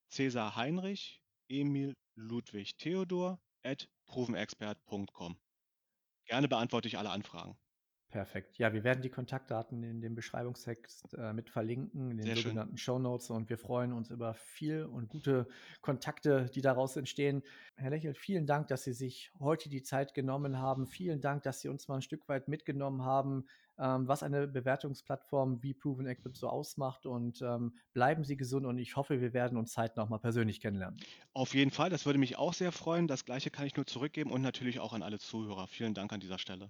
Cäsar 0.10 0.56
Heinrich 0.56 1.22
Emil 1.50 1.96
Ludwig 2.16 2.78
Theodor 2.78 3.40
at 3.64 3.90
provenexpert.com. 4.06 5.38
Gerne 6.26 6.48
beantworte 6.48 6.88
ich 6.88 6.98
alle 6.98 7.10
Anfragen. 7.10 7.58
Perfekt. 8.14 8.60
Ja, 8.60 8.74
wir 8.74 8.84
werden 8.84 9.02
die 9.02 9.10
Kontaktdaten 9.10 9.82
in 9.82 10.00
dem 10.00 10.14
Beschreibungstext 10.14 11.16
äh, 11.16 11.34
mit 11.34 11.50
verlinken, 11.50 12.12
in 12.12 12.18
den 12.18 12.28
Sehr 12.28 12.36
sogenannten 12.36 12.78
Show 12.78 13.00
Notes 13.00 13.32
und 13.32 13.50
wir 13.50 13.58
freuen 13.58 13.92
uns 13.92 14.12
über 14.12 14.36
viel 14.36 14.84
und 14.84 15.10
gute 15.10 15.48
Kontakte, 15.82 16.46
die 16.54 16.62
daraus 16.62 16.96
entstehen. 16.96 17.42
Herr 17.76 17.90
Lächel, 17.90 18.14
vielen 18.14 18.46
Dank, 18.46 18.68
dass 18.68 18.84
Sie 18.84 18.94
sich 18.94 19.32
heute 19.40 19.68
die 19.68 19.82
Zeit 19.82 20.14
genommen 20.14 20.60
haben. 20.60 20.86
Vielen 20.86 21.22
Dank, 21.22 21.42
dass 21.42 21.62
Sie 21.62 21.70
uns 21.70 21.88
mal 21.88 21.96
ein 21.96 22.02
Stück 22.04 22.30
weit 22.30 22.48
mitgenommen 22.48 23.02
haben, 23.04 23.48
ähm, 23.80 24.08
was 24.08 24.22
eine 24.22 24.48
Bewertungsplattform 24.48 25.64
wie 25.64 25.74
Proven 25.74 26.06
Expert 26.06 26.36
so 26.36 26.50
ausmacht 26.50 27.08
und 27.08 27.42
ähm, 27.42 27.74
bleiben 27.94 28.24
Sie 28.24 28.38
gesund 28.38 28.68
und 28.68 28.78
ich 28.78 28.96
hoffe, 28.96 29.22
wir 29.22 29.34
werden 29.34 29.58
uns 29.58 29.72
zeitnah 29.72 30.04
noch 30.04 30.10
mal 30.10 30.20
persönlich 30.20 30.62
kennenlernen. 30.62 31.00
Auf 31.34 31.56
jeden 31.56 31.72
Fall, 31.72 31.90
das 31.90 32.06
würde 32.06 32.20
mich 32.20 32.38
auch 32.38 32.54
sehr 32.54 32.72
freuen. 32.72 33.08
Das 33.08 33.26
gleiche 33.26 33.50
kann 33.50 33.66
ich 33.66 33.76
nur 33.76 33.88
zurückgeben 33.88 34.30
und 34.30 34.44
natürlich 34.44 34.80
auch 34.80 34.94
an 34.94 35.02
alle 35.02 35.18
Zuhörer. 35.18 35.66
Vielen 35.66 35.96
Dank 35.96 36.14
an 36.14 36.20
dieser 36.20 36.38
Stelle. 36.38 36.70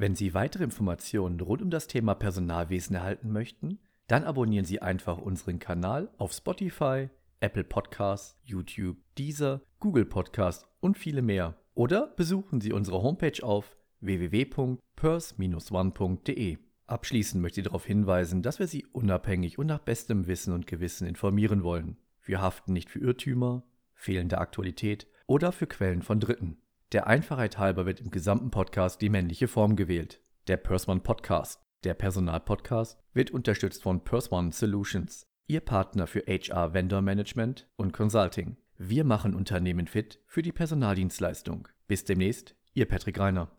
Wenn 0.00 0.14
Sie 0.14 0.32
weitere 0.32 0.62
Informationen 0.62 1.40
rund 1.40 1.60
um 1.60 1.70
das 1.70 1.88
Thema 1.88 2.14
Personalwesen 2.14 2.94
erhalten 2.94 3.32
möchten, 3.32 3.80
dann 4.06 4.22
abonnieren 4.22 4.64
Sie 4.64 4.80
einfach 4.80 5.18
unseren 5.18 5.58
Kanal 5.58 6.08
auf 6.18 6.32
Spotify, 6.32 7.08
Apple 7.40 7.64
Podcasts, 7.64 8.36
YouTube, 8.44 8.96
Deezer, 9.18 9.60
Google 9.80 10.04
Podcasts 10.04 10.68
und 10.78 10.96
viele 10.96 11.20
mehr. 11.20 11.56
Oder 11.74 12.14
besuchen 12.14 12.60
Sie 12.60 12.72
unsere 12.72 13.02
Homepage 13.02 13.42
auf 13.42 13.76
www.pers-one.de. 13.98 16.58
Abschließend 16.86 17.42
möchte 17.42 17.60
ich 17.60 17.66
darauf 17.66 17.84
hinweisen, 17.84 18.42
dass 18.42 18.60
wir 18.60 18.68
Sie 18.68 18.86
unabhängig 18.92 19.58
und 19.58 19.66
nach 19.66 19.80
bestem 19.80 20.28
Wissen 20.28 20.54
und 20.54 20.68
Gewissen 20.68 21.08
informieren 21.08 21.64
wollen. 21.64 21.96
Wir 22.22 22.40
haften 22.40 22.72
nicht 22.72 22.88
für 22.88 23.00
Irrtümer, 23.00 23.64
fehlende 23.94 24.38
Aktualität 24.38 25.08
oder 25.26 25.50
für 25.50 25.66
Quellen 25.66 26.02
von 26.02 26.20
Dritten. 26.20 26.58
Der 26.92 27.06
Einfachheit 27.06 27.58
halber 27.58 27.84
wird 27.84 28.00
im 28.00 28.10
gesamten 28.10 28.50
Podcast 28.50 29.02
die 29.02 29.10
männliche 29.10 29.46
Form 29.46 29.76
gewählt. 29.76 30.22
Der 30.46 30.56
Persone 30.56 31.00
Podcast, 31.00 31.60
der 31.84 31.92
Personalpodcast, 31.92 32.98
wird 33.12 33.30
unterstützt 33.30 33.82
von 33.82 34.04
Persone 34.04 34.52
Solutions, 34.52 35.26
Ihr 35.48 35.60
Partner 35.60 36.06
für 36.06 36.20
HR 36.20 36.72
Vendor 36.72 37.02
Management 37.02 37.68
und 37.76 37.92
Consulting. 37.92 38.56
Wir 38.78 39.04
machen 39.04 39.34
Unternehmen 39.34 39.86
fit 39.86 40.18
für 40.26 40.40
die 40.40 40.52
Personaldienstleistung. 40.52 41.68
Bis 41.88 42.04
demnächst, 42.04 42.54
Ihr 42.72 42.88
Patrick 42.88 43.18
Reiner. 43.18 43.50